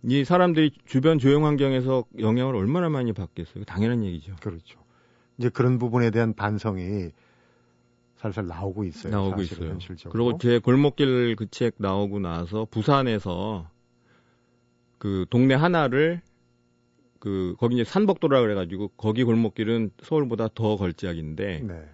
이 0.10 0.24
사람들이 0.24 0.72
주변 0.86 1.20
조용 1.20 1.46
환경에서 1.46 2.06
영향을 2.20 2.56
얼마나 2.56 2.88
많이 2.90 3.12
받겠어요? 3.12 3.66
당연한 3.66 4.06
얘기죠. 4.06 4.36
그렇죠. 4.42 4.80
이제 5.38 5.50
그런 5.50 5.78
부분에 5.78 6.12
대한 6.12 6.34
반성이 6.34 7.10
살살 8.16 8.48
나오고 8.48 8.86
있어요. 8.86 9.12
나오고 9.12 9.42
있어요. 9.42 9.70
현실적으로. 9.70 10.12
그리고 10.12 10.38
제 10.40 10.60
골목길 10.60 11.36
그 11.36 11.46
책 11.52 11.76
나오고 11.78 12.20
나서 12.20 12.66
부산에서 12.72 13.70
그 14.98 15.26
동네 15.30 15.54
하나를 15.56 16.22
그 17.20 17.56
거기 17.60 17.76
이제 17.76 17.84
산복도라 17.84 18.42
그래가지고 18.42 18.90
거기 18.90 19.24
골목길은 19.26 19.92
서울보다 20.02 20.48
더 20.56 20.78
걸작인데 20.78 21.60
네. 21.64 21.90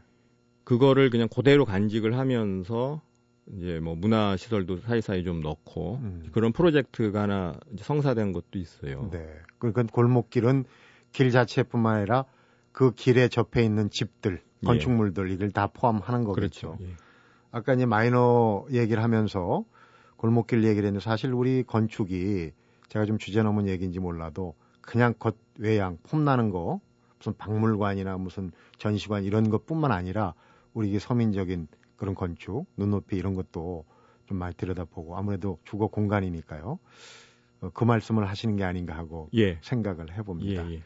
그거를 0.64 1.10
그냥 1.10 1.28
그대로 1.30 1.66
간직을 1.66 2.18
하면서 2.18 3.02
이제 3.52 3.80
뭐 3.80 3.96
문화 3.96 4.38
시설도 4.38 4.78
사이사이 4.78 5.24
좀 5.24 5.42
넣고 5.42 6.00
음. 6.02 6.30
그런 6.32 6.54
프로젝트가 6.54 7.24
하나 7.24 7.60
성사된 7.78 8.32
것도 8.32 8.58
있어요. 8.58 9.10
네. 9.12 9.28
그러니까 9.58 9.84
골목길은 9.84 10.66
길 11.12 11.32
자체뿐만 11.32 11.98
아니라 11.98 12.26
그 12.72 12.92
길에 12.92 13.28
접해 13.28 13.64
있는 13.64 13.90
집들, 13.90 14.42
예. 14.64 14.66
건축물들 14.66 15.30
예. 15.30 15.34
이걸 15.34 15.52
다 15.52 15.68
포함하는 15.68 16.24
거겠죠. 16.24 16.78
그렇죠. 16.78 16.78
예. 16.82 16.96
아까 17.52 17.74
이제 17.74 17.86
마이너 17.86 18.66
얘기를 18.72 19.04
하면서 19.04 19.64
골목길 20.18 20.64
얘기를 20.64 20.88
했는데 20.88 21.04
사실 21.04 21.34
우리 21.34 21.64
건축이 21.64 22.52
제가 22.88 23.06
좀 23.06 23.18
주제 23.18 23.44
넘은 23.44 23.68
얘기인지 23.68 24.00
몰라도 24.00 24.56
그냥 24.82 25.14
겉 25.20 25.36
외양 25.60 25.98
폼나는 26.04 26.50
거 26.50 26.80
무슨 27.18 27.34
박물관이나 27.38 28.18
무슨 28.18 28.52
전시관 28.78 29.24
이런 29.24 29.50
것뿐만 29.50 29.92
아니라 29.92 30.34
우리 30.74 30.98
서민적인 30.98 31.68
그런 31.98 32.16
건축, 32.16 32.66
눈높이 32.78 33.16
이런 33.16 33.34
것도 33.34 33.86
좀 34.26 34.38
많이 34.38 34.56
들여다보고 34.56 35.18
아무래도 35.18 35.60
주거 35.66 35.88
공간이니까요. 35.88 36.80
어, 37.62 37.70
그 37.74 37.84
말씀을 37.84 38.28
하시는 38.28 38.56
게 38.56 38.64
아닌가 38.64 38.96
하고 38.96 39.30
예. 39.34 39.60
생각을 39.62 40.18
해봅니다. 40.18 40.70
예, 40.70 40.76
예. 40.76 40.84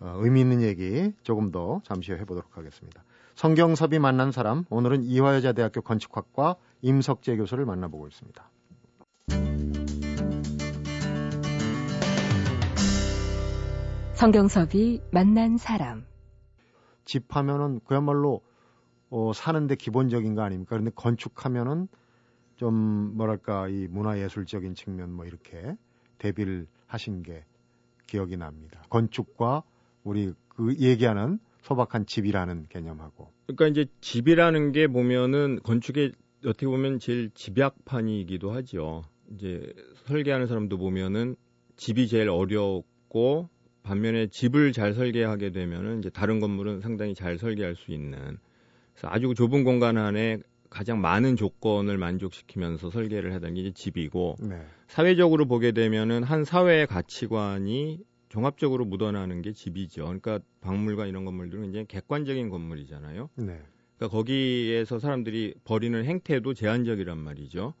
어, 0.00 0.14
의미 0.18 0.40
있는 0.40 0.62
얘기 0.62 1.12
조금 1.22 1.50
더 1.50 1.80
잠시 1.84 2.12
후에 2.12 2.20
해보도록 2.20 2.56
하겠습니다. 2.56 3.02
성경섭이 3.34 3.98
만난 3.98 4.32
사람 4.32 4.64
오늘은 4.70 5.04
이화여자대학교 5.04 5.82
건축학과 5.82 6.56
임석재 6.80 7.36
교수를 7.36 7.66
만나보고 7.66 8.08
있습니다. 8.08 8.50
성경섭이 14.14 15.02
만난 15.10 15.58
사람 15.58 16.06
집 17.04 17.36
하면은 17.36 17.80
그야말로 17.84 18.40
어, 19.10 19.32
사는데 19.32 19.76
기본적인 19.76 20.34
거 20.34 20.42
아닙니까? 20.42 20.70
그런데 20.70 20.90
건축하면은 20.94 21.88
좀 22.56 22.74
뭐랄까 23.16 23.68
이 23.68 23.86
문화예술적인 23.88 24.74
측면 24.74 25.12
뭐 25.12 25.26
이렇게 25.26 25.76
대비를 26.18 26.66
하신 26.86 27.22
게 27.22 27.44
기억이 28.06 28.36
납니다. 28.36 28.82
건축과 28.88 29.62
우리 30.04 30.32
그 30.48 30.74
얘기하는 30.78 31.38
소박한 31.62 32.06
집이라는 32.06 32.66
개념하고. 32.68 33.30
그러니까 33.46 33.66
이제 33.66 33.90
집이라는 34.00 34.72
게 34.72 34.86
보면은 34.86 35.60
건축의 35.62 36.12
어떻게 36.44 36.66
보면 36.66 36.98
제일 36.98 37.30
집약판이기도 37.34 38.52
하죠. 38.52 39.04
이제 39.34 39.72
설계하는 40.06 40.46
사람도 40.46 40.78
보면은 40.78 41.36
집이 41.76 42.06
제일 42.08 42.28
어렵고 42.28 43.48
반면에 43.82 44.28
집을 44.28 44.72
잘 44.72 44.94
설계하게 44.94 45.50
되면은 45.50 45.98
이제 45.98 46.10
다른 46.10 46.40
건물은 46.40 46.80
상당히 46.80 47.14
잘 47.14 47.38
설계할 47.38 47.76
수 47.76 47.92
있는 47.92 48.38
아주 49.02 49.34
좁은 49.34 49.64
공간 49.64 49.98
안에 49.98 50.38
가장 50.70 51.00
많은 51.00 51.36
조건을 51.36 51.98
만족시키면서 51.98 52.90
설계를 52.90 53.32
하던 53.34 53.54
게 53.54 53.70
집이고 53.72 54.36
네. 54.40 54.60
사회적으로 54.88 55.46
보게 55.46 55.72
되면은 55.72 56.22
한 56.22 56.44
사회의 56.44 56.86
가치관이 56.86 58.00
종합적으로 58.28 58.84
묻어나는 58.84 59.42
게 59.42 59.52
집이죠. 59.52 60.04
그러니까 60.04 60.40
박물관 60.60 61.08
이런 61.08 61.24
건물들은 61.24 61.70
이제 61.70 61.84
객관적인 61.86 62.48
건물이잖아요. 62.50 63.30
네. 63.36 63.62
그러니까 63.96 64.16
거기에서 64.16 64.98
사람들이 64.98 65.54
버리는 65.64 66.04
행태도 66.04 66.54
제한적이란 66.54 67.18
말이죠. 67.18 67.74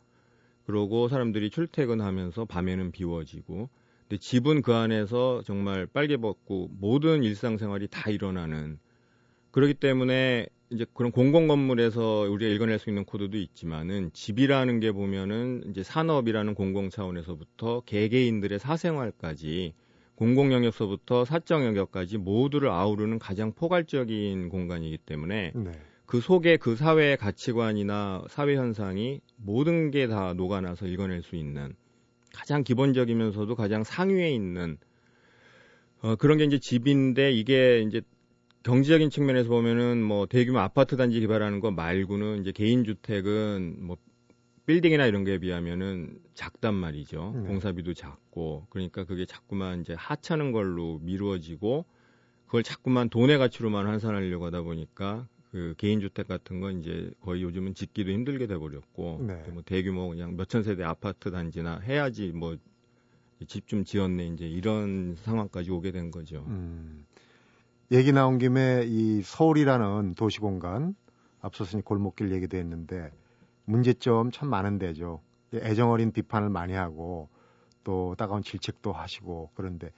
그러고 0.64 1.08
사람들이 1.08 1.50
출퇴근하면서 1.50 2.46
밤에는 2.46 2.90
비워지고 2.90 3.68
근데 4.08 4.20
집은 4.20 4.62
그 4.62 4.74
안에서 4.74 5.42
정말 5.44 5.86
빨개 5.86 6.16
벗고 6.16 6.68
모든 6.78 7.22
일상생활이 7.22 7.88
다 7.88 8.10
일어나는 8.10 8.78
그렇기 9.50 9.74
때문에 9.74 10.46
이제 10.70 10.84
그런 10.94 11.12
공공 11.12 11.46
건물에서 11.46 12.26
우리가 12.30 12.52
읽어낼 12.52 12.78
수 12.78 12.90
있는 12.90 13.04
코드도 13.04 13.36
있지만은 13.36 14.10
집이라는 14.12 14.80
게 14.80 14.92
보면은 14.92 15.62
이제 15.70 15.82
산업이라는 15.82 16.54
공공 16.54 16.90
차원에서부터 16.90 17.82
개개인들의 17.86 18.58
사생활까지 18.58 19.74
공공 20.16 20.52
영역서부터 20.52 21.24
사적 21.24 21.62
영역까지 21.64 22.18
모두를 22.18 22.70
아우르는 22.70 23.18
가장 23.18 23.52
포괄적인 23.52 24.48
공간이기 24.48 24.98
때문에 24.98 25.52
네. 25.54 25.72
그 26.06 26.20
속에 26.20 26.56
그 26.56 26.74
사회의 26.76 27.16
가치관이나 27.16 28.24
사회 28.30 28.56
현상이 28.56 29.20
모든 29.36 29.90
게 29.90 30.08
다 30.08 30.32
녹아나서 30.34 30.86
읽어낼 30.86 31.22
수 31.22 31.36
있는 31.36 31.74
가장 32.32 32.64
기본적이면서도 32.64 33.54
가장 33.54 33.84
상위에 33.84 34.30
있는 34.30 34.78
어, 36.02 36.16
그런 36.16 36.38
게 36.38 36.44
이제 36.44 36.58
집인데 36.58 37.32
이게 37.32 37.82
이제 37.86 38.02
경제적인 38.70 39.10
측면에서 39.10 39.48
보면은 39.48 40.02
뭐 40.02 40.26
대규모 40.26 40.58
아파트 40.58 40.96
단지 40.96 41.20
개발하는 41.20 41.60
거 41.60 41.70
말고는 41.70 42.40
이제 42.40 42.50
개인 42.50 42.82
주택은 42.82 43.76
뭐 43.78 43.96
빌딩이나 44.66 45.06
이런 45.06 45.22
거에 45.22 45.38
비하면은 45.38 46.18
작단 46.34 46.74
말이죠. 46.74 47.32
네. 47.36 47.46
공사비도 47.46 47.94
작고 47.94 48.66
그러니까 48.70 49.04
그게 49.04 49.24
자꾸만 49.24 49.82
이제 49.82 49.94
하찮은 49.96 50.50
걸로 50.50 50.98
미루어지고 51.04 51.84
그걸 52.46 52.64
자꾸만 52.64 53.08
돈의 53.08 53.38
가치로만 53.38 53.86
환산하려고 53.86 54.46
하다 54.46 54.62
보니까 54.62 55.28
그 55.52 55.74
개인 55.78 56.00
주택 56.00 56.26
같은 56.26 56.58
건 56.58 56.80
이제 56.80 57.12
거의 57.20 57.44
요즘은 57.44 57.74
짓기도 57.74 58.10
힘들게 58.10 58.48
돼 58.48 58.58
버렸고 58.58 59.24
네. 59.28 59.44
뭐 59.52 59.62
대규모 59.64 60.08
그냥 60.08 60.36
몇천 60.36 60.64
세대 60.64 60.82
아파트 60.82 61.30
단지나 61.30 61.78
해야지 61.86 62.32
뭐 62.32 62.56
집 63.46 63.66
좀 63.68 63.84
지었네 63.84 64.28
이제 64.28 64.48
이런 64.48 65.14
상황까지 65.18 65.70
오게 65.70 65.92
된 65.92 66.10
거죠. 66.10 66.42
음. 66.48 67.04
얘기 67.92 68.12
나온 68.12 68.38
김에 68.38 68.84
이 68.86 69.22
서울이라는 69.22 70.14
도시 70.14 70.40
공간 70.40 70.94
앞서서 71.40 71.80
골목길 71.82 72.32
얘기도 72.32 72.56
했는데 72.56 73.10
문제점 73.64 74.30
참 74.30 74.48
많은 74.48 74.78
데죠. 74.78 75.20
애정 75.54 75.90
어린 75.90 76.10
비판을 76.12 76.48
많이 76.48 76.72
하고 76.72 77.28
또 77.84 78.14
따가운 78.16 78.42
질책도 78.42 78.92
하시고 78.92 79.50
그런데 79.54 79.90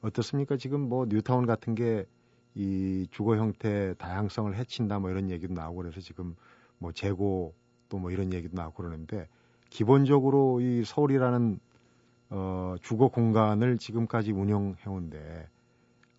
어떻습니까? 0.00 0.56
지금 0.56 0.88
뭐 0.88 1.06
뉴타운 1.06 1.46
같은 1.46 1.74
게 1.74 2.06
이 2.54 3.08
주거 3.10 3.36
형태 3.36 3.94
다양성을 3.94 4.54
해친다 4.56 5.00
뭐 5.00 5.10
이런 5.10 5.28
얘기도 5.30 5.54
나오고 5.54 5.78
그래서 5.78 6.00
지금 6.00 6.36
뭐 6.78 6.92
재고 6.92 7.54
또 7.88 7.98
뭐 7.98 8.10
이런 8.10 8.32
얘기도 8.32 8.56
나오고 8.56 8.76
그러는데 8.82 9.28
기본적으로 9.70 10.60
이 10.60 10.84
서울이라는 10.84 11.60
어 12.30 12.74
주거 12.80 13.08
공간을 13.08 13.78
지금까지 13.78 14.32
운영해온데 14.32 15.48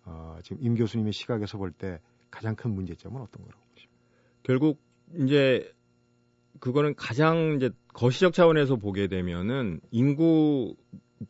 어, 0.06 0.38
지금 0.42 0.58
임 0.62 0.74
교수님의 0.74 1.12
시각에서 1.12 1.58
볼 1.58 1.72
때 1.72 2.00
가장 2.30 2.54
큰 2.54 2.72
문제점은 2.74 3.20
어떤 3.20 3.44
거라고 3.44 3.62
보십니까? 3.72 3.96
결국 4.42 4.80
이제 5.18 5.72
그거는 6.60 6.94
가장 6.94 7.54
이제 7.56 7.70
거시적 7.88 8.32
차원에서 8.32 8.76
보게 8.76 9.08
되면은 9.08 9.80
인구 9.90 10.74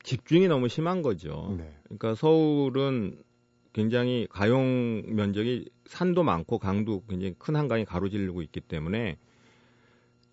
집중이 0.03 0.49
너무 0.49 0.69
심한 0.69 1.03
거죠. 1.03 1.55
네. 1.59 1.73
그러니까 1.85 2.15
서울은 2.15 3.19
굉장히 3.73 4.27
가용 4.31 5.03
면적이 5.07 5.69
산도 5.87 6.23
많고 6.23 6.59
강도 6.59 7.05
굉장히 7.09 7.35
큰 7.39 7.57
한강이 7.57 7.85
가로지르고 7.85 8.43
있기 8.43 8.61
때문에 8.61 9.19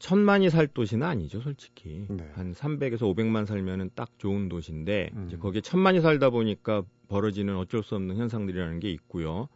천만이 0.03 0.49
살 0.49 0.67
도시는 0.67 1.07
아니죠, 1.07 1.39
솔직히. 1.39 2.05
네. 2.09 2.29
한 2.33 2.51
300에서 2.51 3.03
500만 3.03 3.45
살면은 3.45 3.89
딱 3.95 4.09
좋은 4.19 4.49
도시인데 4.49 5.11
음. 5.13 5.27
이제 5.27 5.37
거기에 5.37 5.61
천만이 5.61 6.01
살다 6.01 6.29
보니까 6.29 6.83
벌어지는 7.07 7.55
어쩔 7.55 7.83
수 7.83 7.95
없는 7.95 8.17
현상들이라는 8.17 8.81
게 8.81 8.91
있고요. 8.91 9.47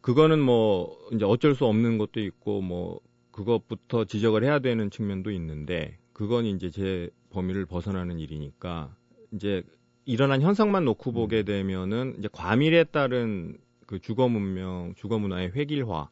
그거는 0.00 0.38
뭐 0.38 0.96
이제 1.12 1.24
어쩔 1.24 1.56
수 1.56 1.66
없는 1.66 1.98
것도 1.98 2.20
있고 2.20 2.60
뭐 2.60 3.00
그것부터 3.32 4.04
지적을 4.04 4.44
해야 4.44 4.60
되는 4.60 4.90
측면도 4.90 5.32
있는데 5.32 5.98
그건 6.12 6.44
이제 6.44 6.70
제 6.70 7.10
범위를 7.30 7.66
벗어나는 7.66 8.20
일이니까 8.20 8.94
이제 9.32 9.64
일어난 10.04 10.40
현상만 10.40 10.84
놓고 10.84 11.10
보게 11.10 11.42
되면은 11.42 12.14
이제 12.20 12.28
과밀에 12.30 12.84
따른 12.84 13.58
그 13.86 13.98
주거 13.98 14.28
문명, 14.28 14.94
주거 14.94 15.18
문화의 15.18 15.50
획일화 15.56 16.10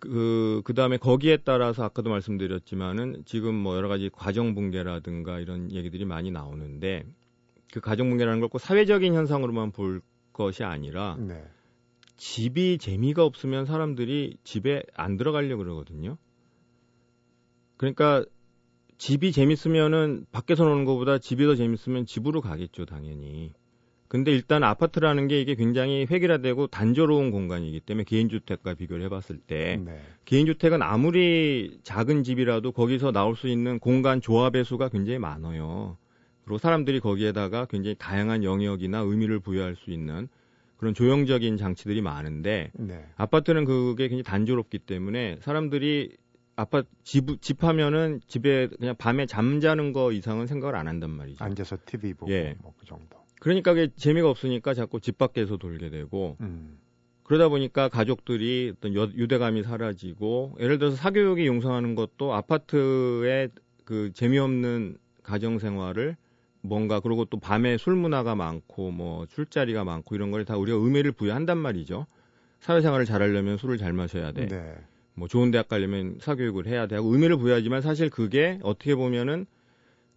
그, 0.00 0.62
그 0.64 0.74
다음에 0.74 0.96
거기에 0.96 1.38
따라서 1.38 1.84
아까도 1.84 2.10
말씀드렸지만은 2.10 3.22
지금 3.26 3.54
뭐 3.54 3.76
여러 3.76 3.88
가지 3.88 4.10
과정 4.12 4.54
붕괴라든가 4.54 5.38
이런 5.40 5.70
얘기들이 5.70 6.04
많이 6.06 6.30
나오는데 6.30 7.04
그 7.72 7.80
가정 7.80 8.08
붕괴라는 8.10 8.40
걸 8.40 8.48
꼭 8.48 8.58
사회적인 8.58 9.14
현상으로만 9.14 9.70
볼 9.72 10.00
것이 10.32 10.64
아니라 10.64 11.16
네. 11.20 11.44
집이 12.16 12.78
재미가 12.78 13.24
없으면 13.24 13.66
사람들이 13.66 14.38
집에 14.42 14.82
안 14.94 15.16
들어가려고 15.16 15.62
그러거든요. 15.62 16.16
그러니까 17.76 18.24
집이 18.98 19.32
재밌으면은 19.32 20.26
밖에서 20.32 20.64
노는 20.64 20.84
것보다 20.84 21.18
집이 21.18 21.46
더 21.46 21.54
재밌으면 21.54 22.04
집으로 22.06 22.40
가겠죠, 22.42 22.84
당연히. 22.84 23.52
근데 24.10 24.32
일단 24.32 24.64
아파트라는 24.64 25.28
게 25.28 25.40
이게 25.40 25.54
굉장히 25.54 26.04
획일화되고 26.10 26.66
단조로운 26.66 27.30
공간이기 27.30 27.78
때문에 27.78 28.02
개인주택과 28.02 28.74
비교를 28.74 29.04
해봤을 29.04 29.38
때 29.46 29.80
네. 29.84 30.00
개인주택은 30.24 30.82
아무리 30.82 31.78
작은 31.84 32.24
집이라도 32.24 32.72
거기서 32.72 33.12
나올 33.12 33.36
수 33.36 33.46
있는 33.46 33.78
공간 33.78 34.20
조합의 34.20 34.64
수가 34.64 34.88
굉장히 34.88 35.20
많아요. 35.20 35.96
그리고 36.44 36.58
사람들이 36.58 36.98
거기에다가 36.98 37.66
굉장히 37.66 37.94
다양한 38.00 38.42
영역이나 38.42 38.98
의미를 38.98 39.38
부여할 39.38 39.76
수 39.76 39.92
있는 39.92 40.26
그런 40.76 40.92
조형적인 40.92 41.56
장치들이 41.56 42.02
많은데 42.02 42.72
네. 42.74 43.04
아파트는 43.14 43.64
그게 43.64 44.08
굉장히 44.08 44.24
단조롭기 44.24 44.80
때문에 44.80 45.38
사람들이 45.40 46.16
아파트 46.56 46.88
집, 47.04 47.40
집 47.40 47.62
하면은 47.62 48.20
집에 48.26 48.66
그냥 48.66 48.96
밤에 48.98 49.26
잠자는 49.26 49.92
거 49.92 50.10
이상은 50.10 50.48
생각을 50.48 50.74
안 50.74 50.88
한단 50.88 51.10
말이죠. 51.10 51.44
앉아서 51.44 51.78
TV 51.86 52.14
보고 52.14 52.32
예. 52.32 52.56
뭐그 52.60 52.84
정도. 52.86 53.19
그러니까 53.40 53.74
그게 53.74 53.88
재미가 53.96 54.30
없으니까 54.30 54.74
자꾸 54.74 55.00
집 55.00 55.18
밖에서 55.18 55.56
돌게 55.56 55.90
되고 55.90 56.36
음. 56.40 56.78
그러다 57.24 57.48
보니까 57.48 57.88
가족들이 57.88 58.72
어떤 58.76 58.94
여- 58.94 59.10
유대감이 59.16 59.62
사라지고 59.62 60.56
예를 60.60 60.78
들어서 60.78 60.96
사교육이 60.96 61.46
융성하는 61.46 61.94
것도 61.96 62.32
아파트의 62.34 63.48
그 63.84 64.12
재미없는 64.14 64.96
가정 65.22 65.58
생활을 65.58 66.16
뭔가 66.60 67.00
그리고 67.00 67.24
또 67.24 67.38
밤에 67.40 67.78
술 67.78 67.94
문화가 67.96 68.34
많고 68.34 68.90
뭐 68.90 69.26
술자리가 69.30 69.84
많고 69.84 70.14
이런 70.14 70.30
걸 70.30 70.44
다 70.44 70.56
우리가 70.56 70.76
의미를 70.78 71.12
부여한단 71.12 71.56
말이죠. 71.58 72.06
사회생활을 72.60 73.06
잘하려면 73.06 73.56
술을 73.56 73.78
잘 73.78 73.92
마셔야 73.94 74.32
돼. 74.32 74.46
네. 74.46 74.74
뭐 75.14 75.28
좋은 75.28 75.50
대학 75.50 75.68
가려면 75.68 76.18
사교육을 76.20 76.66
해야 76.66 76.86
돼 76.86 76.96
하고 76.96 77.12
의미를 77.12 77.36
부여하지만 77.38 77.80
사실 77.80 78.10
그게 78.10 78.58
어떻게 78.62 78.94
보면은 78.94 79.46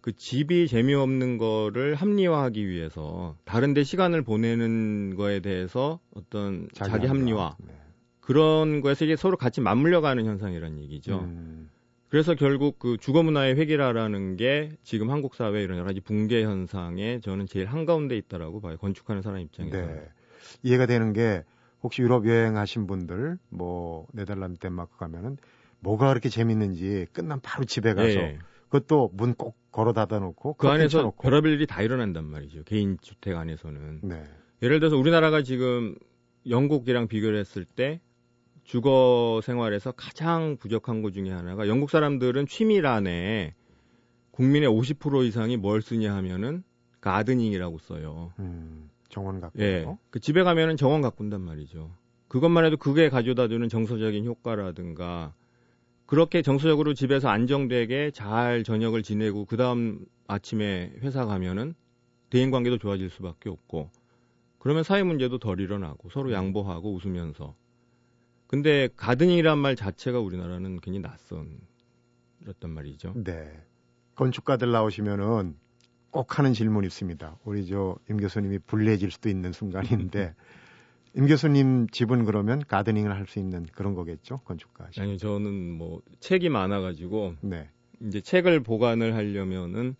그 0.04 0.14
집이 0.14 0.68
재미없는 0.68 1.38
거를 1.38 1.94
합리화하기 1.94 2.68
위해서 2.68 3.38
다른 3.46 3.72
데 3.72 3.84
시간을 3.84 4.20
보내는 4.20 5.14
거에 5.16 5.40
대해서 5.40 5.98
어떤 6.14 6.68
자기, 6.74 7.06
합리화 7.06 7.56
네. 7.60 7.72
그런 8.20 8.82
거에서 8.82 9.06
이게 9.06 9.16
서로 9.16 9.38
같이 9.38 9.62
맞물려 9.62 10.02
가는 10.02 10.26
현상이라는 10.26 10.78
얘기죠. 10.80 11.20
음. 11.20 11.70
그래서 12.10 12.34
결국 12.34 12.78
그 12.78 12.98
주거 13.00 13.22
문화의 13.22 13.56
획일화라는 13.56 14.36
게 14.36 14.72
지금 14.82 15.10
한국 15.10 15.36
사회 15.36 15.62
이런 15.62 15.78
여러 15.78 15.86
가지 15.86 16.02
붕괴 16.02 16.44
현상에 16.44 17.20
저는 17.20 17.46
제일 17.46 17.64
한가운데 17.64 18.14
있다라고 18.14 18.60
봐요. 18.60 18.76
건축하는 18.76 19.22
사람 19.22 19.40
입장에서. 19.40 19.74
네. 19.74 20.06
이해가 20.62 20.84
되는 20.84 21.14
게 21.14 21.44
혹시 21.82 22.02
유럽 22.02 22.28
여행하신 22.28 22.86
분들 22.86 23.38
뭐 23.48 24.06
네덜란드 24.12 24.58
덴마크 24.58 24.98
가면은 24.98 25.38
뭐가 25.80 26.10
그렇게 26.10 26.28
재밌는지 26.28 27.06
끝난 27.14 27.40
바로 27.40 27.64
집에 27.64 27.94
가서 27.94 28.20
예. 28.20 28.38
그것도 28.74 29.10
문 29.14 29.34
꼭 29.34 29.56
걸어 29.70 29.92
닫아 29.92 30.18
놓고 30.18 30.54
그 30.54 30.68
안에서 30.68 31.02
놓고 31.02 31.22
별의별 31.22 31.52
일이 31.52 31.66
다 31.66 31.80
일어난단 31.82 32.24
말이죠. 32.24 32.64
개인 32.64 32.98
주택 33.00 33.36
안에서는. 33.36 34.00
네. 34.02 34.24
예를 34.62 34.80
들어서 34.80 34.96
우리나라가 34.96 35.42
지금 35.42 35.96
영국이랑 36.48 37.06
비교를 37.06 37.38
했을 37.38 37.64
때 37.64 38.00
주거 38.64 39.40
생활에서 39.44 39.92
가장 39.92 40.56
부족한 40.56 41.02
것 41.02 41.12
중에 41.12 41.30
하나가 41.30 41.68
영국 41.68 41.90
사람들은 41.90 42.46
취미란에 42.46 43.54
국민의 44.32 44.68
50% 44.68 45.24
이상이 45.26 45.56
뭘 45.56 45.80
쓰냐 45.80 46.12
하면은 46.16 46.64
가드닝이라고 47.00 47.78
써요. 47.78 48.32
음. 48.40 48.90
정원 49.08 49.40
갖고 49.40 49.60
예. 49.62 49.86
그 50.10 50.18
집에 50.18 50.42
가면은 50.42 50.76
정원 50.76 51.00
가꾼단 51.00 51.40
말이죠. 51.40 51.92
그것만 52.26 52.64
해도 52.64 52.76
그게 52.76 53.08
가져다 53.08 53.46
주는 53.46 53.68
정서적인 53.68 54.24
효과라든가 54.24 55.32
그렇게 56.06 56.42
정서적으로 56.42 56.94
집에서 56.94 57.28
안정되게 57.28 58.10
잘 58.12 58.62
저녁을 58.64 59.02
지내고 59.02 59.46
그 59.46 59.56
다음 59.56 60.04
아침에 60.26 60.92
회사 61.00 61.24
가면은 61.24 61.74
대인 62.30 62.50
관계도 62.50 62.78
좋아질 62.78 63.10
수밖에 63.10 63.48
없고 63.48 63.90
그러면 64.58 64.82
사회 64.82 65.02
문제도 65.02 65.38
덜 65.38 65.60
일어나고 65.60 66.10
서로 66.10 66.32
양보하고 66.32 66.94
웃으면서 66.94 67.54
근데 68.46 68.88
가드닝이란 68.96 69.58
말 69.58 69.76
자체가 69.76 70.20
우리나라는 70.20 70.80
굉장히 70.80 71.00
낯선였단 71.00 72.70
말이죠. 72.70 73.14
네. 73.16 73.50
건축가들 74.14 74.70
나오시면은 74.70 75.56
꼭 76.10 76.38
하는 76.38 76.52
질문이 76.52 76.86
있습니다. 76.86 77.38
우리 77.44 77.66
저 77.66 77.96
임 78.08 78.18
교수님이 78.18 78.58
불리해질 78.60 79.10
수도 79.10 79.28
있는 79.28 79.52
순간인데 79.52 80.34
임 81.16 81.26
교수님 81.26 81.88
집은 81.88 82.24
그러면 82.24 82.62
가드닝을 82.66 83.14
할 83.14 83.26
수 83.26 83.38
있는 83.38 83.66
그런 83.72 83.94
거겠죠? 83.94 84.38
건축가. 84.44 84.88
시 84.90 85.00
아니 85.00 85.16
저는 85.16 85.72
뭐 85.72 86.02
책이 86.20 86.48
많아가지고 86.48 87.36
네. 87.40 87.68
이제 88.02 88.20
책을 88.20 88.60
보관을 88.60 89.14
하려면은 89.14 89.94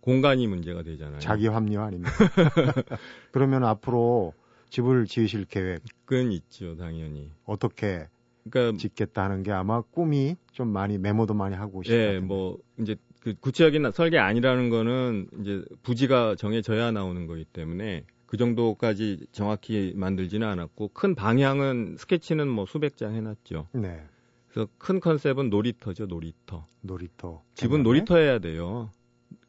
공간이 0.00 0.46
문제가 0.46 0.82
되잖아요. 0.82 1.18
자기 1.20 1.46
합리화 1.46 1.86
아닙니까? 1.86 2.12
그러면 3.32 3.64
앞으로 3.64 4.34
집을 4.70 5.06
지으실 5.06 5.44
계획 5.46 5.82
그건 6.04 6.32
있죠, 6.32 6.76
당연히. 6.76 7.30
어떻게 7.44 8.08
그러니까 8.50 8.78
짓겠다 8.78 9.24
하는 9.24 9.42
게 9.42 9.52
아마 9.52 9.80
꿈이 9.80 10.36
좀 10.52 10.68
많이 10.68 10.98
메모도 10.98 11.34
많이 11.34 11.54
하고 11.54 11.82
것 11.82 11.92
예. 11.92 12.18
뭐 12.18 12.58
이제 12.78 12.96
그 13.20 13.34
구체적인 13.34 13.90
설계 13.92 14.18
아니라는 14.18 14.68
거는 14.70 15.28
이제 15.40 15.64
부지가 15.82 16.34
정해져야 16.36 16.90
나오는 16.90 17.26
거기 17.26 17.44
때문에 17.44 18.04
그 18.32 18.38
정도까지 18.38 19.26
정확히 19.30 19.92
만들지는 19.94 20.48
않았고 20.48 20.88
큰 20.94 21.14
방향은 21.14 21.96
스케치는 21.98 22.48
뭐 22.48 22.64
수백 22.64 22.96
장 22.96 23.14
해놨죠. 23.14 23.68
네. 23.74 24.02
그래서 24.48 24.70
큰 24.78 25.00
컨셉은 25.00 25.50
놀이터죠, 25.50 26.06
놀이터. 26.06 26.66
놀이터. 26.80 27.42
집은 27.52 27.70
때문에. 27.80 27.82
놀이터여야 27.82 28.38
돼요. 28.38 28.90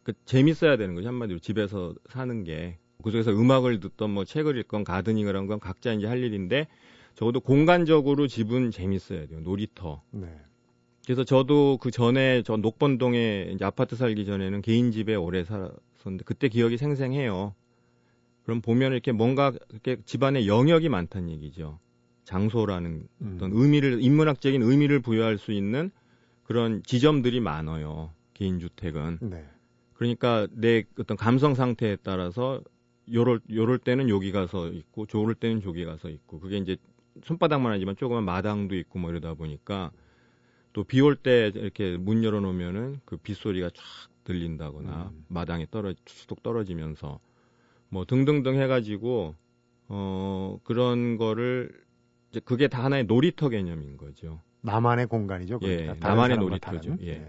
그 0.04 0.12
재밌어야 0.26 0.76
되는 0.76 0.96
거죠 0.96 1.08
한마디로 1.08 1.39
집에서 1.39 1.96
사는 2.10 2.43
게 2.43 2.78
그중에서 3.02 3.32
음악을 3.32 3.80
듣던 3.80 4.10
뭐 4.10 4.26
책을 4.26 4.58
읽건 4.58 4.84
가드닝을 4.84 5.34
한 5.38 5.48
건 5.48 5.62
각자 5.62 5.93
이제 5.93 6.06
할 6.06 6.22
일인데 6.22 6.67
적어도 7.15 7.39
공간적으로 7.39 8.28
집은 8.28 8.69
재밌어야 8.72 9.28
돼요 9.28 9.39
놀이터. 9.39 10.02
네. 10.12 10.28
그래서 11.06 11.24
저도 11.24 11.78
그 11.82 11.89
전에 11.89 12.43
저 12.43 12.58
녹번동에 12.58 13.52
이제 13.56 13.63
아파트 13.63 13.96
살기 13.96 14.26
전에는 14.26 14.62
개인 14.62 14.91
집에 14.91 15.15
오래 15.15 15.46
살았었는데 15.46 16.26
그때 16.26 16.50
기억이 16.50 16.76
생생해요. 16.76 17.56
그럼 18.43 18.62
보면 18.62 18.91
이렇게 18.93 19.12
뭔가 19.12 19.53
이렇게 19.69 19.97
집안에 20.06 20.47
영역이 20.47 20.89
많다는 20.89 21.29
얘기죠. 21.32 21.79
장소라는 22.25 23.08
음. 23.21 23.34
어떤 23.36 23.51
의미를 23.53 24.01
인문학적인 24.01 24.62
의미를 24.62 25.01
부여할 25.01 25.38
수 25.38 25.51
있는 25.51 25.91
그런 26.43 26.84
지점들이 26.84 27.39
많아요. 27.39 28.12
개인 28.34 28.60
주택은. 28.60 29.19
네. 29.21 29.45
그러니까 29.93 30.47
내 30.51 30.84
어떤 30.99 31.15
감성 31.17 31.56
상태에 31.56 31.97
따라서 32.03 32.62
요럴 33.12 33.41
요럴 33.51 33.79
때는 33.79 34.10
여기 34.10 34.32
가서 34.32 34.67
있고 34.69 35.06
저럴 35.06 35.36
때는 35.36 35.62
저기 35.62 35.86
가서 35.86 36.10
있고 36.10 36.39
그게 36.39 36.58
이제 36.58 36.77
손바닥만 37.23 37.71
하지만 37.71 37.95
조그만 37.95 38.23
마당도 38.25 38.75
있고 38.75 38.99
뭐 38.99 39.12
이러다 39.12 39.34
보니까 39.36 39.91
또 40.73 40.84
비 40.84 41.01
올 41.01 41.15
때 41.15 41.51
이렇게 41.53 41.97
문 41.97 42.23
열어 42.23 42.39
놓으면은 42.39 42.99
그 43.06 43.17
빗소리가 43.17 43.69
쫙 43.69 43.84
들린다거나 44.23 45.12
음. 45.13 45.25
마당에 45.27 45.67
떨어 45.69 45.93
툭툭 46.06 46.41
떨어지면서 46.43 47.19
뭐 47.93 48.06
등등등 48.06 48.60
해 48.60 48.65
가지고 48.65 49.36
어 49.88 50.58
그런 50.63 51.17
거를 51.17 51.69
이제 52.32 52.39
그게 52.43 52.67
다 52.67 52.84
하나의 52.84 53.03
놀이터 53.06 53.49
개념인 53.49 53.97
거죠. 53.97 54.41
나만의 54.62 55.06
공간이죠. 55.06 55.60
예, 55.62 55.67
그러니까 55.67 55.93
다른 55.99 56.15
나만의 56.15 56.38
놀이터죠. 56.38 56.97
다른. 56.97 57.06
예. 57.06 57.27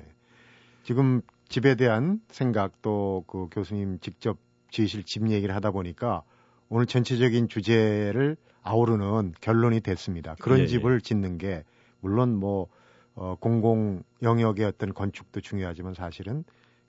지금 0.83 1.20
집에 1.48 1.74
대한 1.74 2.20
생각 2.29 2.81
또 2.81 3.24
그 3.27 3.48
교수님 3.50 3.98
직접 4.00 4.38
지으실 4.70 5.05
집 5.05 5.31
얘기를 5.31 5.55
하다 5.55 5.70
보니까 5.72 6.22
오늘 6.70 6.87
전체적인 6.87 7.48
주제를 7.48 8.37
아우르는 8.62 9.35
결론이 9.42 9.81
됐습니다. 9.81 10.35
그런 10.40 10.61
예, 10.61 10.62
예. 10.62 10.66
집을 10.66 11.03
짓는 11.03 11.37
게 11.37 11.64
물론 12.00 12.35
뭐 12.35 12.68
어, 13.16 13.37
공공 13.38 14.03
영역의 14.22 14.64
어떤 14.64 14.94
건축도 14.94 15.42
중요하지만 15.42 15.92
사실은 15.92 16.42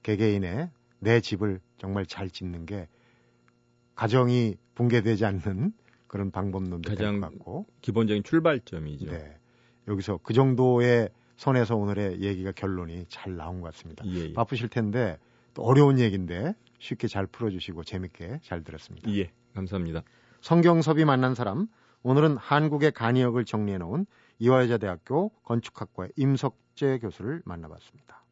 개개인의 0.04 0.70
내 1.00 1.20
집을 1.20 1.60
정말 1.78 2.06
잘 2.06 2.30
짓는 2.30 2.66
게 2.66 2.88
가정이 3.96 4.56
붕괴되지 4.76 5.26
않는 5.26 5.74
그런 6.08 6.32
방법론도 6.32 6.96
될것 6.96 7.22
같고 7.22 7.66
기본적인 7.82 8.24
출발점이죠. 8.24 9.12
네. 9.12 9.38
여기서 9.88 10.20
그 10.24 10.34
정도의 10.34 11.10
선에서 11.38 11.76
오늘의 11.76 12.22
얘기가 12.22 12.52
결론이 12.52 13.06
잘 13.10 13.36
나온 13.36 13.62
것 13.62 13.74
같습니다. 13.74 14.06
예, 14.08 14.30
예. 14.30 14.34
바쁘실 14.34 14.70
텐데 14.70 15.18
또 15.54 15.64
어려운 15.64 16.00
얘기인데 16.00 16.54
쉽게 16.80 17.08
잘 17.08 17.26
풀어주시고 17.28 17.84
재밌게 17.84 18.40
잘 18.44 18.64
들었습니다. 18.64 19.12
예, 19.14 19.32
감사합니다. 19.54 20.04
성경섭이 20.42 21.06
만난 21.06 21.36
사람 21.36 21.68
오늘은 22.04 22.38
한국의 22.38 22.92
간이역을 22.92 23.46
정리해 23.46 23.78
놓은 23.80 24.06
이화여자대학교 24.40 25.30
건축학과의 25.44 26.12
임석재 26.16 27.00
교수를 27.00 27.42
만나봤습니다. 27.46 28.25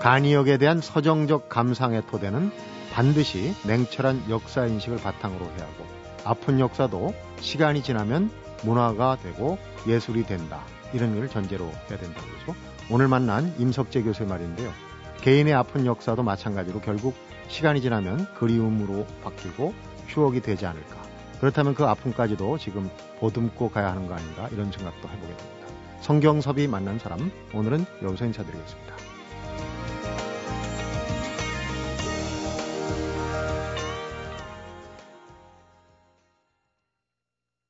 간이역에 0.00 0.56
대한 0.56 0.80
서정적 0.80 1.50
감상의 1.50 2.02
토대는 2.10 2.50
반드시 2.90 3.54
냉철한 3.66 4.30
역사 4.30 4.64
인식을 4.64 4.96
바탕으로 4.96 5.44
해야 5.44 5.66
하고 5.66 5.84
아픈 6.24 6.58
역사도 6.58 7.14
시간이 7.40 7.82
지나면 7.82 8.30
문화가 8.62 9.16
되고 9.22 9.58
예술이 9.86 10.24
된다. 10.24 10.62
이런 10.94 11.14
걸 11.14 11.28
전제로 11.28 11.66
해야 11.66 11.98
된다고 11.98 12.26
해서 12.26 12.58
오늘 12.90 13.08
만난 13.08 13.54
임석재 13.58 14.02
교수의 14.02 14.28
말인데요. 14.28 14.72
개인의 15.20 15.52
아픈 15.52 15.84
역사도 15.84 16.22
마찬가지로 16.22 16.80
결국 16.80 17.14
시간이 17.48 17.82
지나면 17.82 18.26
그리움으로 18.34 19.06
바뀌고 19.22 19.74
추억이 20.08 20.40
되지 20.40 20.64
않을까. 20.64 20.96
그렇다면 21.40 21.74
그 21.74 21.84
아픔까지도 21.84 22.56
지금 22.56 22.90
보듬고 23.18 23.68
가야 23.68 23.90
하는 23.90 24.08
거 24.08 24.14
아닌가 24.14 24.48
이런 24.50 24.72
생각도 24.72 25.08
해보게 25.08 25.36
됩니다. 25.36 25.66
성경섭이 26.00 26.66
만난 26.68 26.98
사람 26.98 27.30
오늘은 27.52 27.84
여기서 28.02 28.24
인사드리겠습니다. 28.24 29.09